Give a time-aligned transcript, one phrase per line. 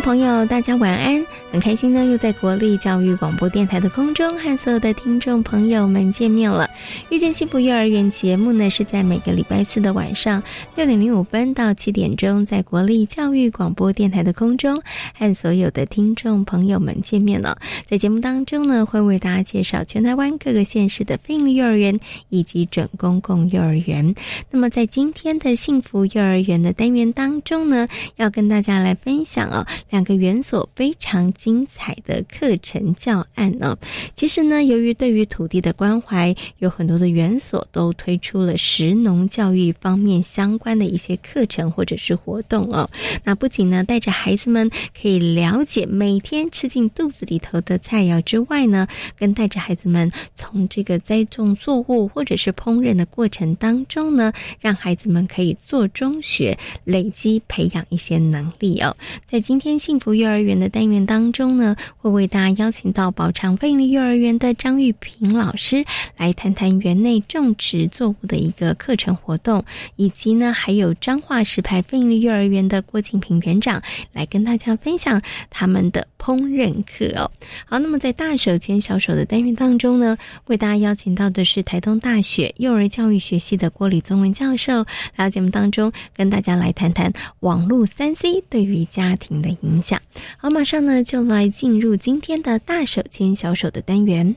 [0.00, 1.26] 朋友，大家晚安！
[1.52, 6.66] 很开心呢，又在国立教育广播电台的空中和所有的听众朋友们见面了。
[7.10, 10.42] 遇见幸福幼儿园节目呢，是在每个礼拜四的晚上
[10.74, 14.80] 六点零五分到七点钟，在国立教育广播电台的空中
[15.14, 17.58] 和所有的听众朋友们见面了。
[17.86, 24.14] 在节目当中呢，会为大家介绍全台湾各个县市的非营利幼儿园以及准公共幼儿园。
[24.50, 27.86] 那么在今天的幸福幼儿园的单元当中呢，
[28.16, 29.66] 要跟大家来分享哦。
[29.90, 33.76] 两个园所非常精彩的课程教案呢。
[34.14, 42.88] 其实呢，由于对于土地的关怀，有很多的园所都推出了食农教育方面相关的一些课程或者是活动哦。
[43.24, 48.86] 那不仅呢，带着孩子们可以了解每天吃进肚子里头的菜肴之外呢，
[49.18, 58.96] 跟带着孩子们从这个栽种作物或者是烹饪的过程当中呢，让孩子们可以做中学，累积培养一些能力哦。
[59.26, 59.72] 在今天。
[59.78, 65.84] 幸福幼儿园的单元当中呢，会为大家邀请到宝昌飞利幼儿园的张玉平老师
[66.18, 69.64] 来谈谈园内种植作物的一个课程活动，
[69.96, 73.82] 以及呢，还有彰化石牌飞利幼儿园的郭敬平园长
[74.12, 77.30] 来跟大家分享他们的烹饪课哦。
[77.64, 84.80] 好，那么在大手牵小手的单元当中呢，为大家邀请到的是台东大学幼儿教育学系的郭李宗文教授，
[85.16, 89.56] 来到节目当中跟大家来谈谈网络三 C 对于家庭的。
[89.62, 90.00] 影响
[90.38, 94.36] 好，马上呢就来进入今天的大手牵小手的单元。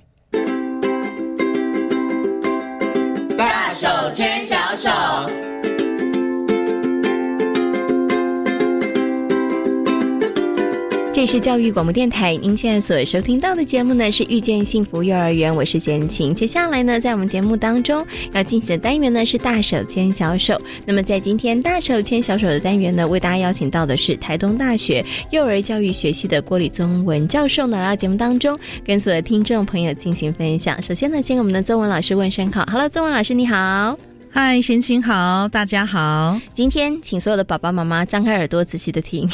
[11.26, 16.36] 是教育广播电台，您现在所收听到的节目呢是遇见幸福幼儿园，我是贤琴。
[16.36, 20.56] 接下来呢，在我们节目当中要进行的单元呢是大手牵小手。
[20.86, 30.80] 那么在今天大手牵小手的单元呢，为大家邀请到的是台东大学幼儿教育学系的郭礼宗文教授呢来到节目当中，跟所有听众朋友进行分享。
[30.80, 34.15] 首先呢，先给我们的宗文老师问声好，Hello，中文老师你好。
[34.38, 36.38] 嗨，贤琴好，大家好。
[36.54, 39.26] 今天请所有的爸爸妈妈张开耳朵，仔细的听。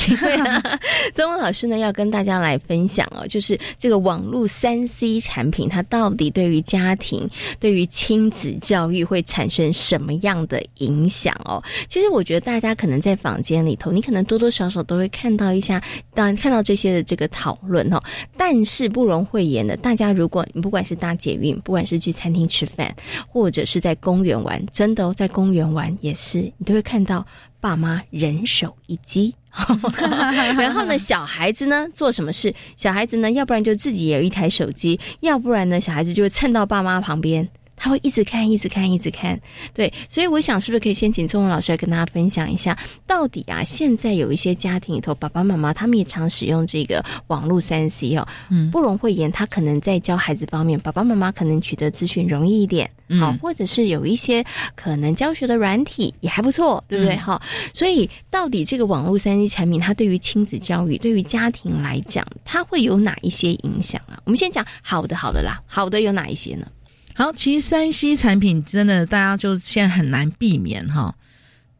[1.16, 7.28] 曾文老师呢要跟大家来分享哦，就是这个网络三 C 产品，它到底对于家庭、
[7.59, 11.59] 对于亲子教育会产生什么样的影响哦？
[11.89, 15.81] 其实我觉得大家可能在房间里头，你可能多多少少都会看到一下，
[16.13, 18.00] 当然看到这些的这个讨论哦。
[18.38, 22.95] 但是不容讳言的，大家如果你不管是搭捷运，不管是去餐厅吃饭，
[23.28, 27.25] 或者是在公园玩，真都在公园玩，也是你都会看到
[27.59, 29.34] 爸妈人手一机，
[30.57, 32.53] 然后呢，小孩子呢做什么事？
[32.75, 37.47] 小孩子呢，要不然就自己也有一台手机，要不然呢，小孩子就会蹭到爸妈旁边。
[37.84, 39.42] 他会一直看，一直看，一直看，
[39.74, 42.78] 对，所以我想，是不是可以先请聪文老师来跟大家分享一下，
[43.08, 52.88] 到底啊，现在有一些家庭里头，爸爸妈妈他们也常使用这个网络三 C 哦，嗯，不容讳言，他可能在教孩子方面，爸爸妈妈可能取得资讯容易一点，
[53.19, 57.16] 好，或者是有一些可能教学的软体也还不错，对不对？
[57.16, 57.42] 哈，
[57.74, 64.22] 所以到底这个网络三 C 产品，它对于亲子教育，对于家庭来讲，它会有哪一些影响啊？
[64.24, 66.68] 我们先讲好的，好的啦，好的有哪一些呢？
[67.16, 71.16] 好，其实三 C 产品真的大家就现在很难避免哈。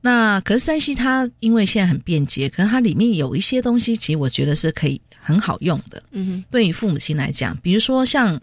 [0.02, 6.02] 那可是三 C 它因为现在很便捷，可是它里面有一些东西，其实我觉得是可以很好用的。
[6.12, 8.40] 嗯哼，对于父母亲来讲，比如说像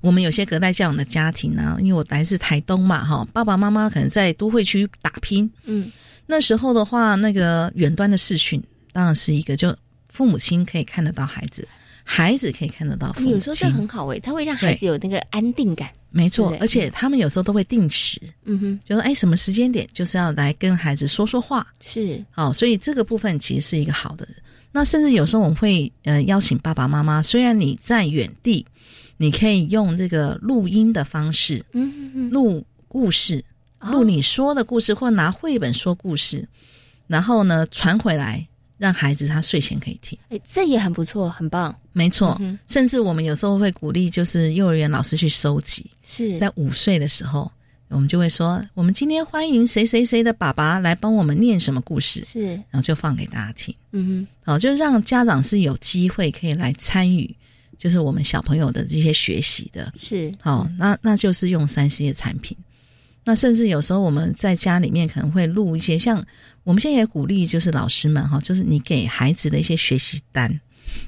[0.00, 5.50] 我们有些隔代教养的家庭呢，因为我来自台东嘛哈，爸爸妈妈可能在都会区打拼。
[5.64, 5.90] 嗯，
[6.26, 9.76] 那时候的话，那个远端的视讯当然是一个，就
[10.08, 11.66] 父母亲可以看得到孩子。
[12.04, 15.88] 孩子可以看得到父母有时候这很好诶，他会让孩子有那个安定感。
[16.12, 24.26] 没错，而且他们有时候都会定时，嗯哼，就说哎，什么时间点就是要来跟孩子说说话，是哦，所以这个部分其实是一个好的。
[24.72, 28.66] 那甚至有时候我们会呃邀请爸爸妈妈，虽然你在远地，
[29.18, 33.44] 你可以用这个录音的方式，嗯嗯，录故事，
[33.78, 36.48] 录你说的故事，或拿绘本说故事，
[37.06, 38.44] 然后呢传回来。
[38.80, 40.18] 让孩子他睡前可以听。
[40.30, 41.74] 哎，这也很不错，很棒。
[41.92, 45.84] 没错，甚至我们有时候会鼓励，就是幼儿园老师去收集。
[46.02, 47.52] 是在五岁的时候，
[47.88, 53.74] 我们就会说，我们今天欢迎谁谁谁的爸爸来帮我们念什么故事，是，然后就放给大家听。
[53.92, 57.36] 嗯哼，好，就让家长是有机会可以来参与，
[57.76, 59.92] 就是我们小朋友的这些学习的。
[59.98, 62.56] 是，好，那那就是用三 C 的产品。
[63.24, 66.24] 那甚至有时候我们在家里面可能会录一些，像
[66.64, 70.60] 我们现在也鼓励，就是老师们哈，就是你给孩子的一些学习单，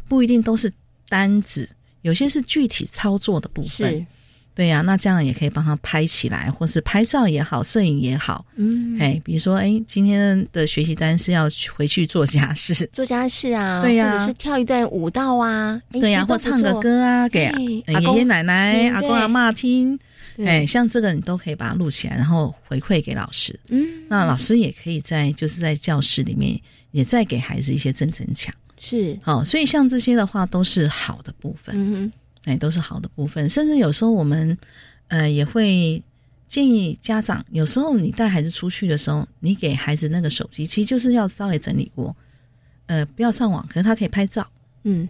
[0.08, 0.72] 不一定都是
[1.08, 1.68] 单子，
[2.02, 4.06] 有些是具体操作的部分。
[4.54, 8.44] 对呀，那这样也可以帮他拍起来，或是拍照也好，摄影也好。
[8.56, 17.50] 嗯，哎，比如说，哎，今天的学习单是要回去做家事，做家事啊，对呀，或者是跳一段舞蹈啊，对呀，或唱个歌啊，给
[17.86, 19.98] 爷爷奶奶、阿公阿妈听。
[20.38, 23.58] 哎，像这个你都可以把它录起来，然后回馈给老师。
[23.68, 28.54] 嗯，那老师也可以在就是在教室里面也再给孩子一些正增强。
[28.78, 31.74] 是，好，所以像这些的话都是好的部分。
[31.76, 32.12] 嗯哼。
[32.44, 34.58] 哎，都是好的部分，甚至有时候我们，
[35.06, 36.02] 呃，也会
[36.48, 42.16] 建议家长，有时候你带孩子出去的时候，你给孩子那个手机，其实就是要稍微整理过，
[42.86, 44.44] 呃，不要上网，可是他可以拍照，
[44.82, 45.08] 嗯，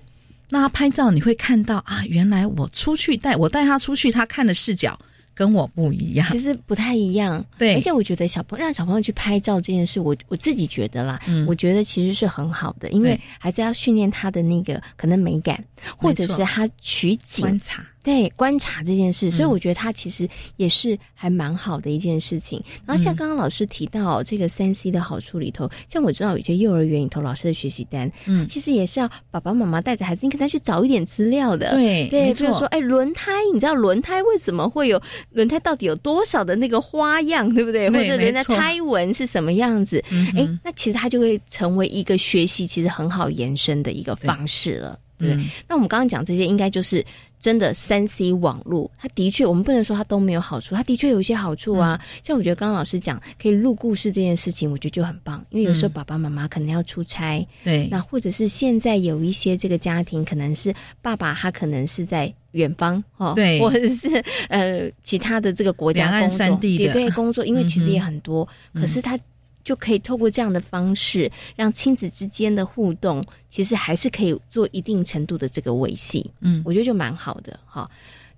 [0.51, 5.01] 那他拍照你会看到啊，原来我出去带我带他出去，他看的视角。
[5.34, 7.44] 跟我不一样，其实不太一样。
[7.58, 15.62] 对，而且我觉得小朋让小朋友去拍照这件事，我我自己觉得啦，嗯，我觉得其实是很好的，因为孩子要训练他的那个可能美感，
[15.96, 17.43] 或者是他取景。
[17.43, 17.87] 观察。
[18.02, 22.62] 对观察这件事，所以我觉得它其实也是还蛮好的一件事情。
[22.84, 31.70] 然后像刚刚老师提到这个三 C 的好处里头，像我知道有些幼儿园里头老师的学习单，嗯，其实也是要爸爸妈妈带着孩子，你可能去找一点资料的。
[31.70, 35.00] 对，对，比如说，哎，轮胎，你知道轮胎为什么会有
[35.31, 35.60] 轮胎？
[35.60, 37.88] 到底有多少的那个花样，对不对？
[37.88, 40.02] 或者轮胎胎纹是什么样子？
[40.37, 44.99] 哎，那其实它就会成为一个学习其实很好延伸的一个方式了。
[45.19, 45.37] 对，
[45.69, 47.04] 那我们刚刚讲这些，应该就是
[47.43, 52.00] 真的三 C 网络，它的确，我们不能说它都没有好处，它的确有一些好处啊。
[52.23, 60.73] 像我觉得刚刚老师讲可以录故事这件事情，我觉得就很棒，因为有时候爸爸妈妈可能要出差，对，那或者是现在有一些这个家庭，可能是
[61.03, 69.19] 爸爸他可能是在远方哦，对，或者是呃其他的这个国家工作，对对工作，因为其实也很多，可是他。
[69.64, 76.29] 就可以透过这样的方式，让亲子之间的互动，其实还是可以做一定程度的这个维系。
[76.41, 77.88] 嗯，我觉得就蛮好的哈。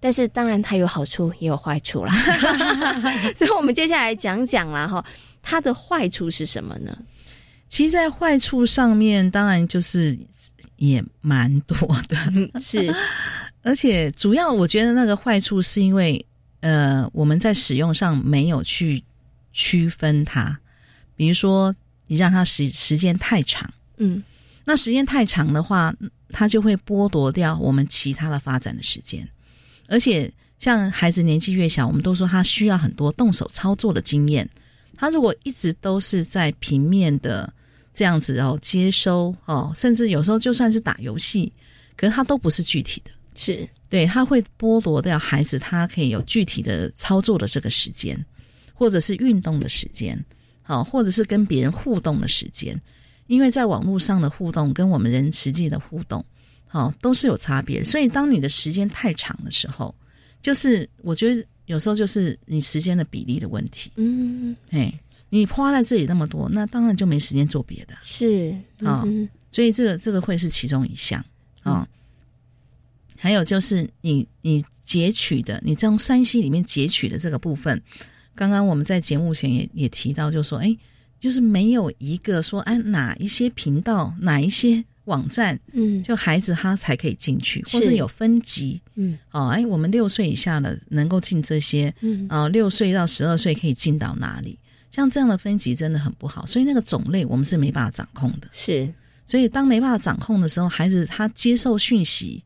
[0.00, 2.12] 但是当然它有好处也有坏处啦，
[3.34, 5.02] 所以我们接下来讲讲啦哈，
[5.42, 6.96] 它的坏处是什么呢？
[7.70, 10.16] 其实，在坏处上面，当然就是
[10.76, 11.76] 也蛮多
[12.06, 12.16] 的，
[12.60, 12.94] 是。
[13.62, 16.22] 而且主要我觉得那个坏处是因为，
[16.60, 19.02] 呃，我们在使用上没有去
[19.54, 20.60] 区分它。
[21.16, 21.74] 比如说，
[22.06, 24.22] 你让他时时间太长，嗯，
[24.64, 25.94] 那时间太长的话，
[26.30, 29.28] 他就会剥夺掉我们其他的发展的时间。
[29.88, 34.48] 而且，像孩子年纪越小，我们都说他需要很多动手操作的经验。
[34.96, 37.52] 他如果一直都是在平面的
[37.92, 41.52] 这样子哦接收哦，甚至有时候就算是打游戏，
[41.96, 48.24] 可是他都不是具体的，是对他会剥夺掉孩子他可以有具体的操作的这个时间，
[48.72, 50.18] 或者是运动的时间。
[50.66, 52.80] 好，或者是跟别人互动的时间，
[53.26, 56.24] 因为在网络上的互动跟我们人实际的互动，
[56.66, 57.84] 好都是有差别。
[57.84, 59.94] 所以当你的时间太长的时候，
[60.40, 63.92] 就是我觉得有时候就是你时间的比例的问题。
[63.96, 64.90] 嗯，哎，
[65.28, 67.94] 你花在这里那么多，那当然就没时间做别的。
[68.00, 69.04] 是啊，
[69.52, 71.22] 所以这个这个会是其中一项
[71.62, 71.86] 啊。
[73.18, 77.82] 还有就是你你截取的，你从山西里面截取的这个部分。
[78.34, 80.76] 刚刚我们在节目前也也提到，就说，哎，
[81.20, 94.58] 就是没有一个说，哎，哪一些频道、哪一些网站，嗯，就孩子他才可以进去，或者有分级，嗯，哦，哎，我们六岁以下的能够进这些，嗯，啊，六岁到十二岁可以进到哪里？
[94.90, 98.48] 像这样的分级真的很不好，所以那个种类我们是没办法掌控的。
[98.52, 98.88] 是，
[99.26, 102.42] 所以当没办法掌控的时候，孩子他接受讯息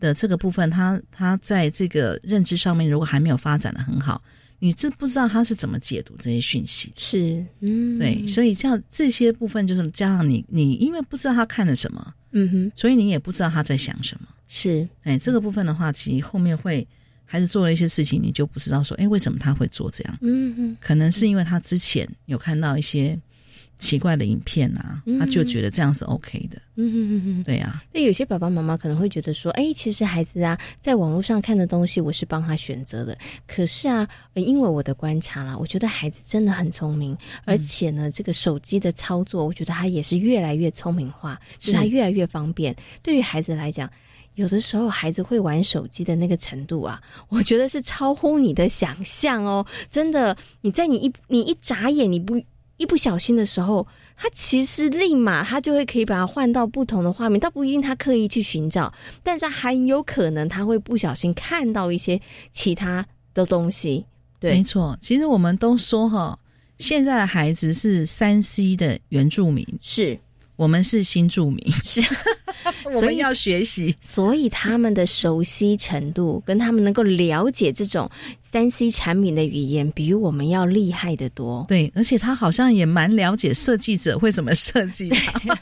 [0.00, 4.22] 的这个部分，他他在这个认知上面如果还没有发展的很好。
[4.64, 6.92] 你知不知道他是怎么解读这些讯息？
[6.94, 14.28] 是，嗯，对，所以像这些部分，就是加上你，你因为不知道他看了什么，嗯哼，所以你也不知道他在想什么。
[14.46, 16.86] 是，哎，这个部分的话，其实后面会
[17.24, 20.16] 孩子做了一些事情，你就不知道说，哎，为什么他会做这样？
[20.20, 23.18] 嗯哼，可能是因为他之前有看到一些
[23.82, 26.56] 奇怪的影片啊，他就觉得这样是 OK 的。
[26.76, 27.82] 嗯嗯嗯嗯，对呀。
[27.92, 33.18] 那有些爸爸妈妈可能会觉得说，哎，其实孩子啊，在网络上看的东西，我是帮他选择的。
[33.44, 42.74] 可是啊，因为我的观察啦，我觉得孩子真的很聪明，而且呢，这个手机的操作，我觉得他也是越来越聪明化，是他越来越方便。
[43.02, 43.90] 对于孩子来讲，
[44.36, 49.66] 有的时候孩子会玩手机的那个程度啊，我觉得是超乎你的想象哦。
[49.90, 52.40] 真的，你在你一你一眨眼，你不。
[52.76, 53.86] 一不小心的时候，
[54.16, 62.20] 他其实立马他就会可以把它换到不同的画面，倒不一定他刻意去寻找，但是很有可能他会不小心看到一些
[62.52, 64.04] 其他的东西。
[64.40, 64.96] 对，没错。
[65.00, 66.38] 其实我们都说哈，
[66.78, 70.18] 现在的孩子是三 C 的原住民，是
[70.56, 72.02] 我们是新住民，是。
[72.94, 78.08] 我们要学习，所以他们的熟悉程度跟他们能够了解这种
[78.52, 81.64] 三 C 产品的语言，比我们要厉害的多。
[81.66, 85.08] 对，而且他好像也蛮了解设计者会怎么设计，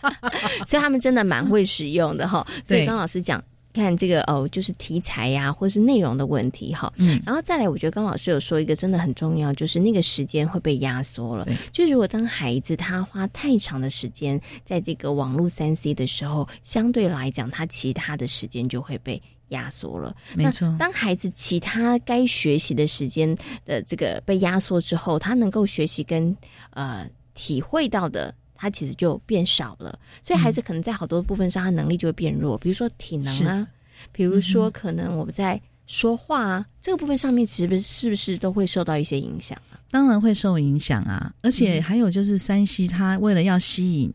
[0.67, 2.45] 所以他们真的蛮会使用的哈。
[2.65, 3.43] 所以刚老师讲。
[3.73, 6.93] 看这个哦，就是题材呀，或是内容的问题哈。
[6.97, 11.47] 嗯，然后再来，我觉得刚老师有说一个真的很重要，就是那个时间会被压缩了。
[11.73, 20.15] 就如果当孩子他花太长的时间在这个网络三 C 的时候，相对来讲，他其他的时间就会被压缩了。
[20.35, 26.37] 没错，当孩子其他该学习的时间的这个被压缩之后，他能够学习跟
[26.71, 28.35] 呃体会到的。
[28.61, 32.59] 他其实就变少了，所以孩子可能在好多部分上，他能力就会变弱。
[32.59, 33.67] 比如说体能啊，
[34.13, 39.81] 比如说可能我们在说话啊这个部分上面，是不是是不是都会受到一些影响啊？
[39.91, 41.33] 当然会受影响啊！
[41.41, 44.13] 而且还有就是山西，他为了要吸引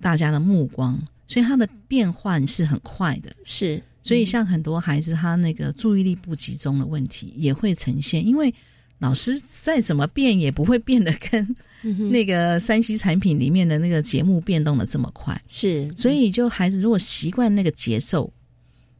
[0.00, 3.30] 大家的目光，所以他的变换是很快的。
[3.44, 8.52] 是，所以像很多孩子，他那个注意力不集中的问题也会呈现，因为
[9.00, 11.54] 老师再怎么变，也不会变得跟。
[12.10, 18.32] 那个山西产品里面的那个节目变动的这么快，是，所以就孩子如果习惯那个节奏，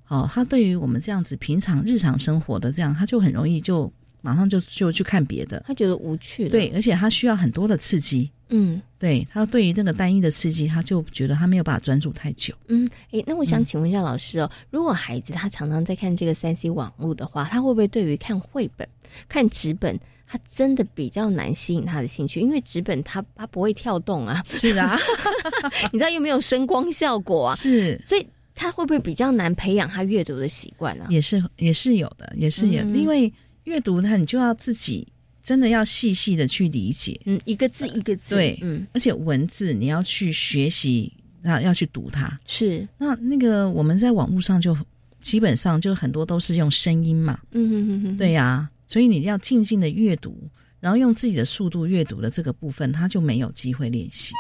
[0.09, 18.89] 哦，他对于我们这样子平常日常生活的这样，他就很容易就马上就就去看别的，他觉得无趣，对，而且他需要很多的刺激，嗯，对他对于这个单一的刺激，他就觉得他没有办法专注太久，嗯，诶，那我想请问一下老师哦，如果孩子他常常在看这个三 C 网络的话，他会不会对于看绘本、
[19.29, 19.99] 看纸本？
[20.27, 24.99] 他真的比较难吸引他的兴趣，因为纸本它它不会跳动啊，是啊，
[25.93, 31.05] 你知道又没有声光效果啊，是，所以他会不会比较难培养他阅读的习惯呢？
[31.11, 33.31] 也是也是有的，也是有，因为
[33.65, 35.07] 阅读它你就要自己
[35.45, 41.13] 真的要细细的去理解，嗯，一个字一个字，对，嗯，而且文字你要去学习，
[41.45, 44.77] 啊，要去读它，是，那那个我们在网络上就
[45.21, 48.69] 基本上就很多都是用声音嘛，嗯哼哼哼，对呀。
[48.87, 50.37] 所以你要静静的阅读，
[50.79, 54.35] 然后用自己的速度阅读的这个部分，他就没有机会练习。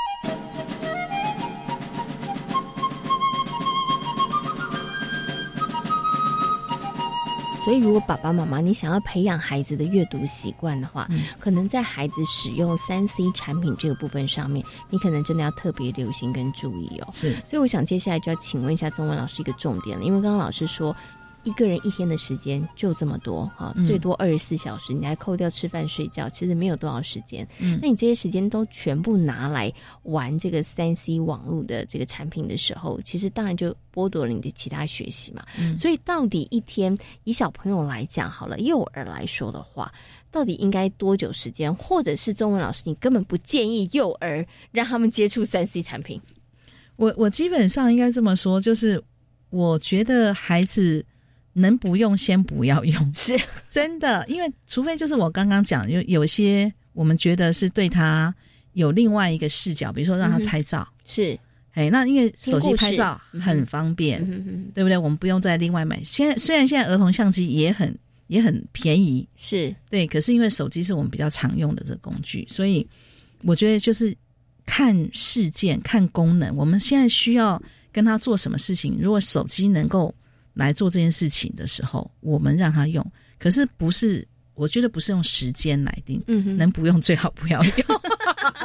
[7.64, 11.08] 所以，如果爸爸妈妈你想要培养孩子的阅读习惯的话，
[11.40, 17.08] 可能在孩子使用三 C 产品这个部分上面，你可能真的要特别留心跟注意哦。
[17.10, 20.94] 是，所以我想接下来就要请问一下中文老师一个重点了，因为刚刚老师说。
[21.44, 27.46] 一个人一天的时间就这么多哈，最多二十四小时，你还扣掉吃饭睡觉，其实没有多少时间。
[27.58, 29.72] 嗯，那你这些时间都全部拿来
[30.02, 35.44] 玩这个三 C 网络的这个产品的时候，其实当然就剥夺了你的其他学习嘛。
[35.58, 39.92] 嗯，所以到底一天以小朋友来讲好了，幼儿来说的话，
[40.30, 41.74] 到底应该多久时间？
[41.74, 46.20] 或者是中文老师，你根本不建议幼儿让他们接触三 C 产品？
[46.96, 49.02] 我我基本上应该这么说，就是
[49.50, 51.04] 我觉得孩子。
[51.56, 58.34] 能不用先不要用，是 真的，因为除非就是我刚刚讲，有有些我们觉得是对他
[58.72, 61.38] 有另外一个视角，比如说让他拍照，是，
[61.74, 64.20] 哎，那因为手机拍照很方便，
[64.74, 64.98] 对不对？
[64.98, 66.02] 我们不用再另外买。
[66.02, 67.96] 现在虽然现在儿童相机也很
[68.26, 72.84] 也很便宜，是对，可是因为手机是我们比较常用的这个工具，所以
[73.42, 74.12] 我觉得就是
[74.66, 76.52] 看事件、看功能。
[76.56, 78.98] 我们现在需要跟他做什么事情？
[79.00, 80.12] 如果手机能够。
[80.54, 83.04] 来做这件事情的时候，我们让他用，
[83.38, 87.74] 可是不是，我觉得不是用时间来定，嗯，能不用最好不要用。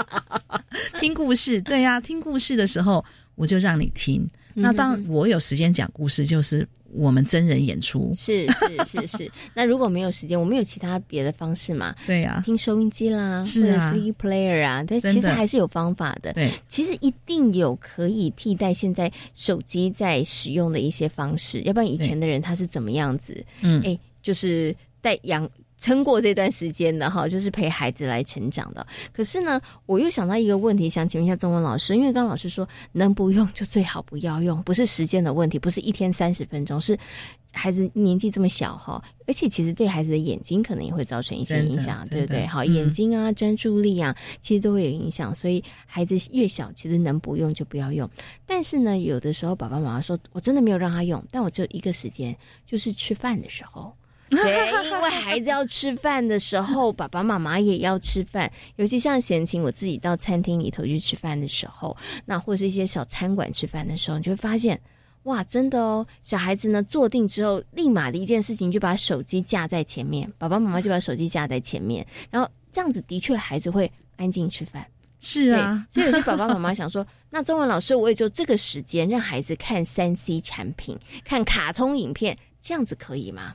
[1.02, 3.04] 听故事，对呀，听故事的时候
[3.36, 4.26] 我就让你听。
[4.54, 6.68] 那当我有时间讲故事，就是。
[6.94, 11.96] 我们真人演出是是是是， 那如果没有时间，我们有其他别的方式嘛？
[12.06, 16.34] 对呀，听收音机啦，或者 CD player 啊，但其实还是有方法的。
[16.34, 23.46] 对，其实一定有可以替代现在手机在使用的一些方式，要不然以前的人他是怎么样子？
[23.62, 25.50] 嗯，哎，就是带养。
[25.80, 28.86] 撑过这段时间的哈，就是陪孩子来成长的。
[29.14, 36.98] 可是呢，我又想到一个问题，想请问一下中文老师，因为刚刚老师说能不用就最好不要用，不是时间的问题，不是一天三十分钟，是
[37.52, 42.46] 孩子年纪这么小哈，而且其实对孩子的眼睛可能也会造成一些影响，对不对？
[42.46, 45.34] 好，眼睛啊，专注力啊，其实都会有影响。
[45.34, 48.08] 所以孩子越小，其实能不用就不要用。
[48.46, 53.92] 但是呢，有的时候爸爸妈妈说我真的没有让他用，但我只有一个时间，就是吃饭的时候。
[54.44, 58.52] 对，因为孩子要吃饭的时候，爸爸妈妈也要吃饭。
[58.76, 61.96] 尤其像闲情，我自己到餐厅里头去吃饭的时候，
[62.26, 64.80] 那或者是一些小餐馆吃饭的时候，你就会发现，
[65.24, 74.86] 哇，真的哦，小孩子呢坐定之后，立马的一件事情就把手机架在前面，爸爸妈妈就把手机架在前面，然后这样子的确孩子会安静吃饭。
[75.22, 83.54] 是啊，所以有些爸爸妈妈想说，那中文老师我也就这个时间让孩子看三 C 产品，看卡通影片，这样子可以吗？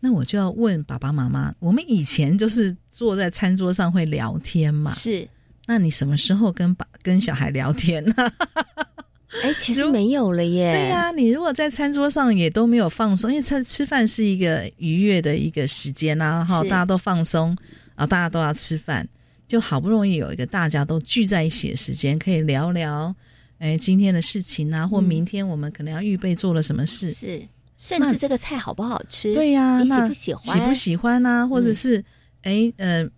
[0.00, 4.92] 那我就要问爸爸妈妈，我们以前就是坐在餐桌上会聊天嘛？
[4.94, 5.28] 是。
[5.66, 8.14] 那你什么时候跟爸跟小孩聊天呢？
[9.42, 10.72] 哎，其实没有了耶。
[10.72, 17.48] 对呀，你如果在餐桌上也都没有放松，因为餐吃饭是一个愉悦的一个时间啊，哈，大家都放松，
[17.94, 19.06] 然后大家都要吃饭，
[19.46, 23.14] 就好不容易有一个大家都聚在一起的时间，可以聊聊，
[23.58, 27.12] 哎，今天的事情啊，或明天我们可能要预备做了什么事。
[27.12, 27.42] 是。
[27.78, 29.32] 甚至这个菜好不好吃？
[29.32, 30.44] 对呀，你喜不喜欢？
[30.44, 31.48] 喜不喜欢呢？
[31.48, 32.04] 或者是，
[32.42, 33.08] 哎，呃，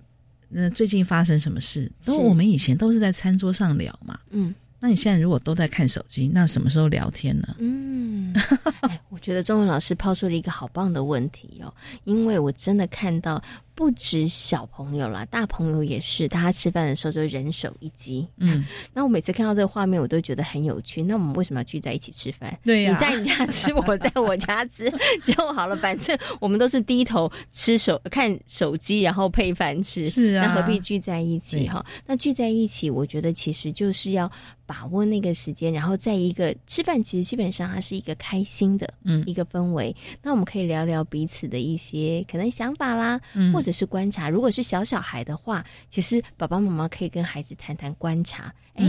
[0.50, 1.90] 那最近发生什么事？
[2.04, 4.20] 都我们以前都是在餐桌上聊嘛。
[4.30, 7.56] 嗯，那你现在如果都在看手机，那什么时候聊天呢？
[7.58, 8.34] 嗯，
[9.08, 11.74] 我觉得中文老师抛出了一个好棒的问题哦，
[12.04, 13.42] 因为我真的看到。
[13.74, 16.28] 不止小朋友啦，大朋友也是。
[16.28, 18.28] 大家吃饭的时候就人手一机。
[18.36, 21.02] 嗯， 那我每次看到这个画面，我都觉得很有趣。
[21.02, 22.54] 那我们为什么要聚在一起吃饭？
[22.62, 24.92] 对呀，你在你家吃，我在我家吃
[25.24, 25.74] 就好了。
[25.76, 30.10] 反正我们都是低头吃手看手机，然后配饭吃。
[30.10, 31.82] 是啊，那何必聚在一起哈？
[32.06, 34.30] 那聚在一起，我觉得其实就是要
[34.66, 39.96] 把握那个时间，然后在一个吃饭，其实基本上它是一个开心的，嗯，一个氛围。
[40.22, 43.69] 那我们可以聊聊彼此的一些可能想法啦，嗯或者。
[43.72, 48.52] 是观察，如果是小小孩的话，其实爸爸妈妈可以跟孩子谈谈观察。
[48.74, 48.84] 哎，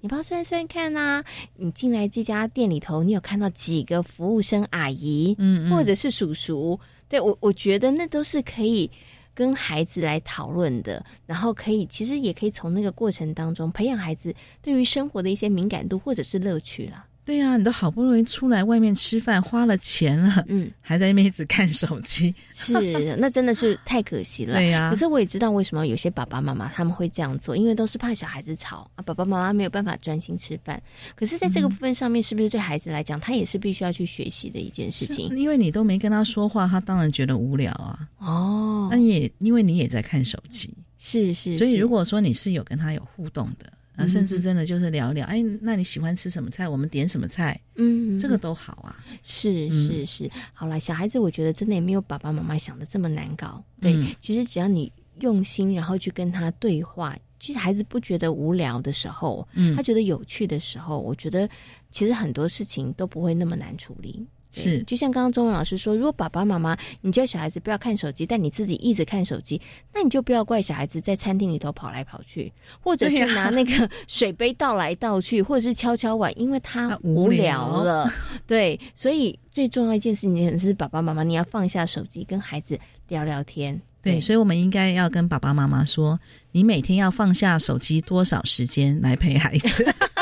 [0.00, 1.22] 你帮算算看呐，
[1.56, 6.78] 你进来这家店里头，你有看到几个服务生阿姨，嗯，或者是叔叔？
[7.08, 8.90] 对我，我觉得那都是可以
[9.32, 17.04] 跟孩子来讨论的，然后可以，其实也可以从那个过程当中培养孩子对于生活的一些敏感度或者是乐趣了。
[17.26, 22.72] 对呀，你都好不容易出来外面吃饭，花了钱了，嗯，还在那边一直看手机，是，
[23.18, 24.54] 那真的是太可惜了。
[24.54, 30.80] 对呀，可是我也知道为什么有些爸爸妈妈他们会这样做，因为都是怕小孩子吵啊，爸爸妈妈没有办法专心吃饭。
[31.16, 35.28] 可是，在这个部分上面，是不是对孩子来讲，他也是必须要去学习的一件事情？
[35.36, 37.98] 因为你都没跟他说话，他当然觉得无聊啊。
[38.18, 43.72] 哦，那也因为你也在看手机，是是，所以如果说你是有跟他有互动的。
[43.96, 46.68] 啊，甚至真的就是聊聊，哎，那你喜欢吃什么菜？
[46.68, 47.58] 我们点什么菜？
[47.76, 49.04] 嗯，这个都好啊。
[49.22, 53.62] 是是是，好了，小孩子我觉得真的也没有爸爸妈妈想的这么难搞。
[53.80, 61.48] 对，其实只要你用心，然后去跟他对话，其实孩子不觉得无聊的时候，嗯，他觉得有趣的时候，我觉得
[61.90, 64.26] 其实很多事情都不会那么难处理。
[64.62, 69.60] 是，就像刚刚中文老师说，如果爸爸妈妈你叫小孩子不要看手机，但你自己一直看手机，
[69.92, 78.10] 那你就不要怪小孩子在餐厅里头跑来跑去，或者是拿那个 水杯倒来倒去，或者是敲敲碗，因为他无聊了。
[78.46, 83.80] 对，所以最重要一件事情是爸爸妈妈你要放下手机，跟孩子聊聊天。
[84.02, 86.18] 对，所以我们应该要跟爸爸妈妈说，
[86.52, 89.84] 你每天要放下手机多少时间来陪孩子。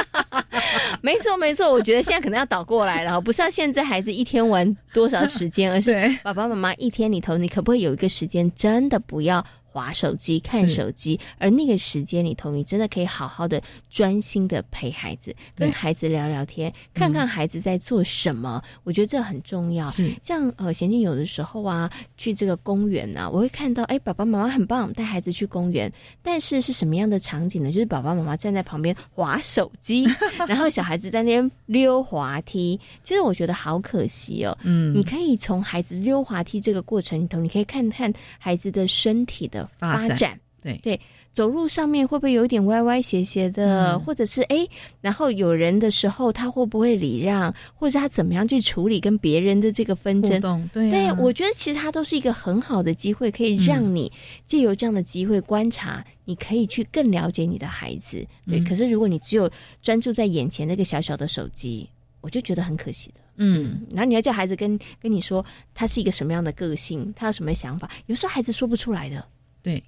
[1.05, 9.45] 没错，没错，我觉得现在可能要倒过来了，不是要限制孩子一天玩多少时间， 而是爸爸妈妈一天里头，你可不可以有一个时间，真的不要。
[9.75, 13.61] 划手机、看手机，而那个时间里头，你真的可以好好的、
[13.91, 18.63] 专心的陪孩子，跟孩子聊聊天，看看孩子在做什么。
[18.85, 19.85] 我觉得这很重要。
[20.23, 27.73] 像呃，贤静有的时候啊，去这个公园啊，我会看到，哎，爸爸妈妈很棒，带孩子去公园，但是是什么样的场景呢？
[27.73, 30.07] 就是爸爸妈妈站在旁边划手机，
[30.47, 32.79] 然后小孩子在那边溜滑梯。
[33.03, 34.57] 其实我觉得好可惜哦。
[34.63, 39.64] 嗯，你可以从孩子溜滑梯这个过程里头，你可以看看孩子的身体的。
[39.79, 40.99] 发展对对，
[41.31, 44.67] 走路上面会不会有一点歪歪斜斜的，或者是哎，
[45.03, 50.41] 然后有人的时候他会不会礼让，或者他怎么样去处理跟别人的这个纷争？
[50.73, 54.11] 对，对我觉得其实它都是一个很好的机会，可以让你
[54.47, 58.27] 借由这样的机会观察，你可以去更了解你的孩子。
[58.47, 59.51] 对，可是如果你只有
[59.83, 61.87] 专注在眼前那个小小的手机。
[62.25, 63.21] 我就觉得很可惜的。
[63.37, 69.23] 嗯，然后你要叫孩子跟跟你说他是一个什么样的个性，他有什么想法，有时候孩子说不出来的。
[69.65, 69.83] 对。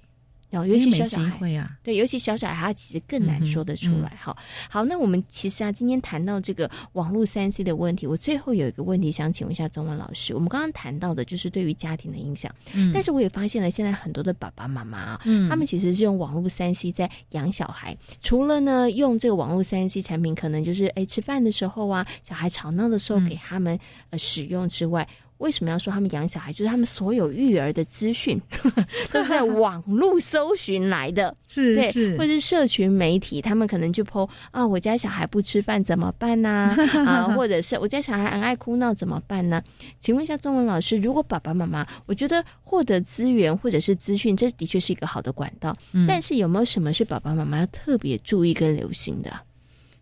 [0.49, 4.17] 然后，尤其小小孩啊，对，尤其小小孩，他其实更难说得出来。
[4.17, 4.33] 哈，
[4.69, 10.33] 好，那我们其实啊，今天谈到这个网络三 C 的问题，我最后有一个问题想请问一下中文老师。
[10.33, 23.77] 我们刚刚谈到的就是对于家庭的影响，嗯，但是我也发现了，现在很多的爸爸妈妈啊，嗯，他们其实是用网络三 C 在养小孩，除了呢用这个网络三 C 产品，可能就是哎吃饭的时候啊，小孩吵闹的时候给他们
[24.11, 25.05] 呃使用之外。
[25.37, 26.51] 为什么要说他们养小孩？
[26.51, 28.41] 就是他们所有育儿的资讯
[29.11, 36.75] 都是在网络搜寻来的， 是对，或者是社群媒体，他们可能就 po 啊，我家小孩不吃饭怎么办呢？
[37.05, 39.61] 啊，或者是我家小孩很爱哭闹怎么办呢？
[39.99, 45.75] 请问一下中文老师，如果爸爸妈妈，我觉得获得资源或者是资讯，这的确是一个好的管道，
[46.07, 49.31] 但是有没有什么是爸爸妈妈要特别注意跟留心的？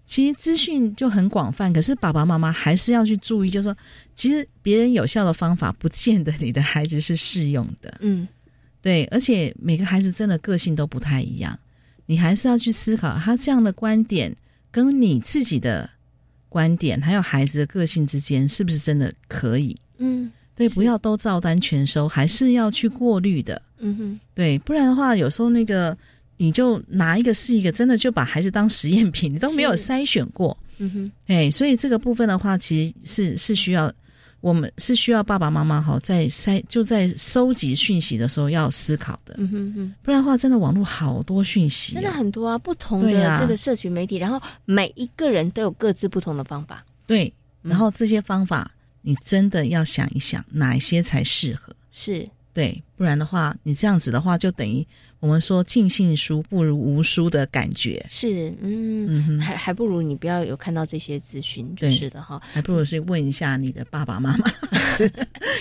[0.08, 3.78] 其实资讯就很广泛，可是爸爸妈妈还是要去注意，就是说，
[4.15, 7.98] 其实别人有效的方法，不见得你的孩子是适用的。
[8.02, 8.28] 嗯，
[8.82, 11.58] 对，而且每个孩子真的个性都不太一样，
[12.06, 14.36] 你还是要去思考他这样的观点
[14.70, 15.89] 跟你自己的
[16.50, 19.76] 观点，还有孩子的个性之间是不是真的可以？
[19.98, 23.60] 嗯，对，不要都照单全收，还是要去过滤的。
[23.80, 25.98] 嗯哼，对，不然的话，有时候那个。
[26.38, 33.91] 你就拿一个是一个，真的就把孩子当实验品，你都没有筛选过，嗯哼，哎，所以这个部分的话，其实是是需要
[34.41, 48.69] 我们是需要爸爸妈妈哈，在筛就在收集讯息的时候要思考的，嗯哼哼，不然的话，真的网络好多讯息，真的很多啊，不同的这个社群媒体，然后每一个人都有各自不同的方法，对，然后这些方法
[49.02, 52.28] 你真的要想一想，哪一些才适合，是。
[52.54, 54.86] 对，不然的话，你这样子的话，就等于
[55.19, 58.05] 我们说尽信书不如无书的感觉。
[58.10, 62.41] 是，嗯，还还不如你不要有看到这些资讯，就是的哈。
[62.51, 64.47] 还不如是问一下你的爸爸妈妈，
[64.95, 65.12] 是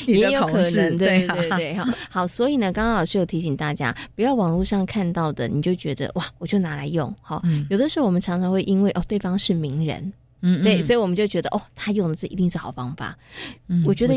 [0.07, 1.85] 也有可能，对对对，哈。
[2.09, 7.13] 好，所以呢，刚刚老师有提醒大家，不要网络上看到的，你就觉得哇，我就拿来用。
[7.21, 10.13] 好，有的时候我们常常会因为哦，对方是名人。
[10.47, 13.17] 嗯，对，所以我们就觉得哦，他用的这一定是好方法。
[13.67, 14.15] 嗯，我觉得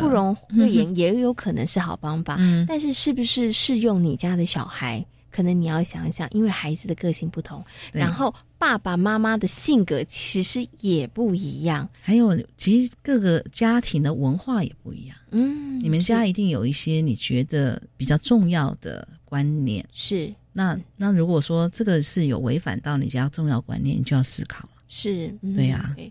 [0.00, 2.34] 不容讳言，也有可能是好方法。
[2.40, 15.16] 嗯，但是是不是适用你家的小孩，可能你要想一想，因为孩子的个性不同，然后爸爸妈妈的性格其实也不一样，还有其实各个家庭的文化也不一样。
[15.30, 19.86] 嗯，你们家一定有一些你觉得比较重要的观念。
[19.92, 24.68] 是，那那如果说这个是有违反到你家重要观念，你就要思考。
[24.88, 25.94] 是，对呀。
[25.98, 26.10] 哎，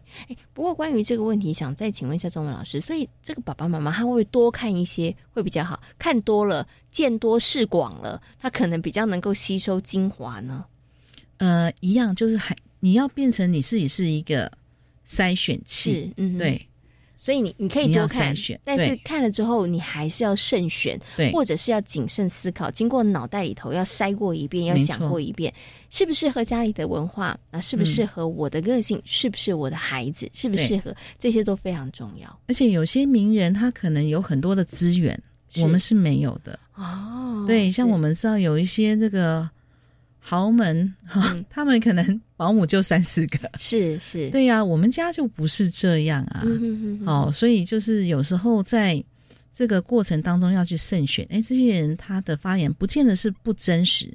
[0.53, 10.63] 不过关于这个问题，想再请问一下中文老师，所以这个爸爸妈妈他会多看一些会比较好，看多了，见多识广了，他可能比较能够吸收精华呢。
[11.37, 14.51] 呃，一样，就是还你要变成你自己是一个
[15.07, 16.66] 筛选器，嗯，对。
[17.27, 25.53] 所以你你可以多看，但是看了之后你还是要慎选，对，或者是要谨慎思考，经过脑袋里头要筛过一遍，要想过一遍，
[25.89, 27.59] 适不适合家里的文化啊？
[27.59, 29.01] 适不适合我的个性？
[29.03, 30.29] 适不适合我的孩子？
[30.31, 30.95] 适不适合？
[31.19, 32.39] 这些都非常重要。
[32.47, 35.21] 而且有些名人他可能有很多的资源，
[35.61, 37.43] 我们是没有的哦。
[37.45, 39.49] 对，像我们知道有一些这个。
[40.29, 46.43] 豪门哈，他们可能保姆就三四个，是是，对呀，我们家就不是这样啊。
[47.05, 49.01] 哦，所以就是有时候在
[49.55, 54.11] 这个过程当中要去慎选，哎，这些人他的发言不见得是不真实。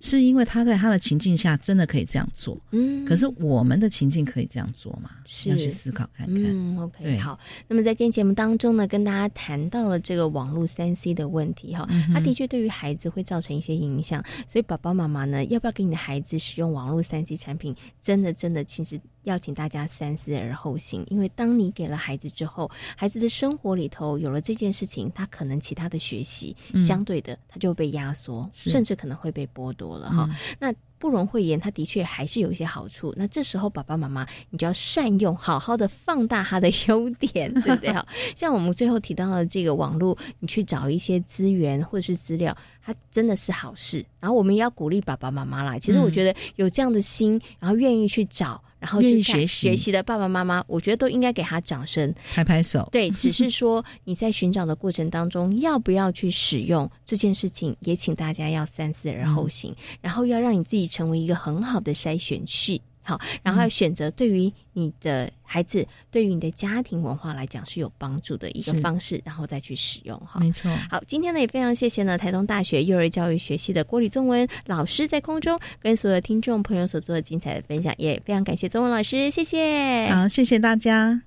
[0.00, 5.10] 是因为他在他的情境下真的可以这样做，嗯，可是我们的情境可以这样做吗？
[5.24, 6.36] 是要去思考看看。
[6.36, 7.38] 嗯，OK，好。
[7.68, 17.74] 那么在今天节目当中呢，跟大家谈到了这个网络三 C 的问题哈，它的确对于孩子会造成一些影响，所以爸爸妈妈呢，要不要给你的孩子使用网络三 C 产品？
[18.00, 19.00] 真的，真的，其实。
[19.26, 30.30] 要请大家三思而后行，因为当你给了孩子之后，孩子的生活里头有了这件事情，他可能其他的学习相对的他就被压缩，甚至可能会被剥夺了哈。
[30.60, 33.12] 那不容讳言，他的确还是有一些好处。
[33.16, 37.92] 那这时候爸爸妈妈，你就要善用，好好的放大他的优点， 对不对？
[37.92, 44.04] 哈，像我们最后提到的这个网络，你去找一些资源或者是资料，它真的是好事。
[44.20, 45.78] 然后我们也要鼓励爸爸妈妈啦。
[45.78, 48.62] 其实我觉得有这样的心，然后愿意去找。
[48.78, 52.88] 然后去学习学习的爸爸妈妈，我觉得都应该给他掌声，拍拍手。
[52.92, 62.80] 对，只是说你在寻找的过程当中，要不要去使用这件事情，也请大家要三思而后行，然后要让你自己成为一个很好的筛选器。
[63.06, 70.18] 好，然后要选择对于你的孩子，对于你的家庭文化来讲是有帮助的一个方式，然后再去使用。
[70.26, 70.68] 哈，没错。
[70.90, 80.08] 好，今天呢也非常谢谢呢台东大学幼儿教育学系的郭李宗文老师在空中跟所有听众朋友所做的精彩的分享，也非常感谢宗文老师，谢谢。
[80.10, 81.22] 好，谢谢大家。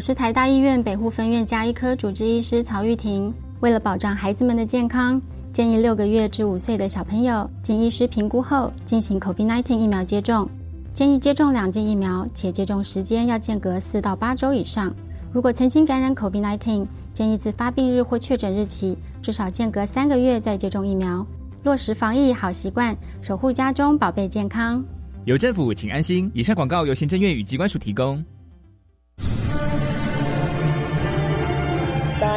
[0.00, 3.30] 我是台大医院北护分院加医科主治医师曹玉婷。
[3.60, 5.20] 为了保障孩子们的健康，
[5.52, 10.48] 建议六个月至五岁的小朋友经医师评估后进行 COVID-19 疫苗接种。
[10.94, 14.90] 建议接种两剂疫苗，且接种时间要间隔四到八周以上。
[15.34, 21.26] 如果曾经感染 COVID-19，建议自发病日或确诊日起至少间隔三个月再接种疫苗。
[21.64, 24.82] 落实防疫好习惯，守护家中宝贝健康。
[25.26, 26.30] 有政府，请安心。
[26.32, 28.24] 以上广告由行政院与机关署提供。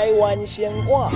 [0.03, 1.09] 台湾鲜话，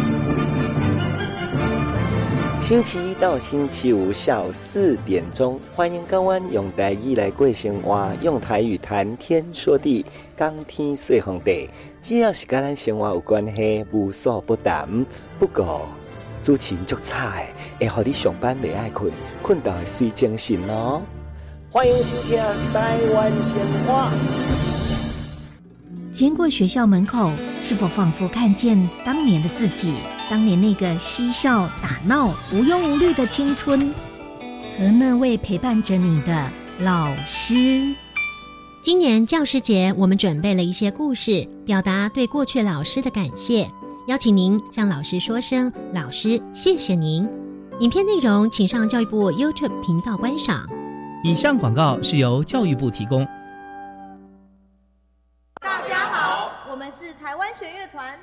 [2.57, 10.05] 星期一到星期五下午四点钟，欢迎各位用台语来过生活，用台语谈天说地，
[10.37, 11.69] 讲天说地。
[11.99, 15.05] 只要是跟咱生活有关系，无所不谈。
[15.37, 15.81] 不过。
[16.41, 21.01] 主持足菜，会好你上班未爱困，困到会睡精神哦。
[21.69, 22.39] 欢迎收听
[22.73, 24.13] 《台湾鲜话》。
[26.17, 28.75] 经过学校门口，是否仿佛看见
[29.05, 29.93] 当年的自己？
[30.31, 33.93] 当年那个嬉笑打闹、无忧无虑的青春，
[34.79, 36.49] 和那位陪伴着你的
[36.79, 37.93] 老师。
[38.81, 43.69] 今年教师节，我们准备了一些故事，表达对过去老师的感谢。
[44.07, 47.29] 邀请您向老师说声“老师，谢谢您”。
[47.79, 50.67] 影片内容请上教育部 YouTube 频道观赏。
[51.23, 53.23] 以上广告是由教育部提供。
[57.27, 58.17] 台湾弦乐团，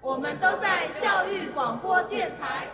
[0.00, 2.66] 我们都在教育广播电台。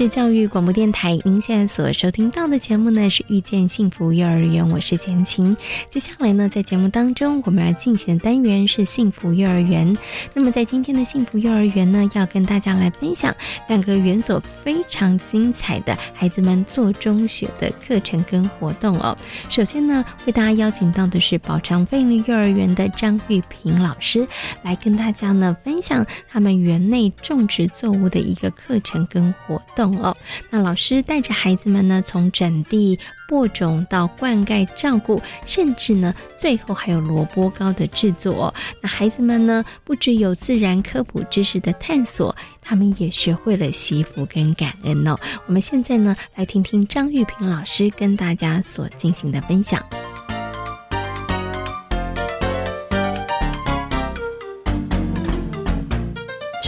[0.00, 5.54] 是教育广播电台，您现在所收听到的节目呢是遇见幸福幼儿园，我是简晴。
[5.90, 9.94] 接下来呢，在节目当中我们要进行的单元是幸福幼儿园。
[10.32, 13.30] 那么在今天的幸福幼儿园呢，要跟大家来分享
[13.68, 19.14] 两个园所非常精彩的孩子们做中学的课程跟活动哦。
[19.50, 24.26] 首先呢，为大家邀请到的是宝昌费力幼儿园的张玉平老师，
[24.62, 29.89] 来跟大家呢分享他们园内种植作物的一个课程跟活动。
[29.98, 30.16] 哦，
[30.50, 32.98] 那老师带着孩子们呢，从整地、
[33.28, 38.52] 播种到灌溉、照顾，甚至呢，最后还有萝卜糕的制作。
[38.80, 45.16] 那孩子们呢，不只有自然科普知识的探索，他们也学会了惜福跟感恩哦。
[45.46, 49.82] 我们现在呢，来听听张玉平老师跟大家所进行的分享。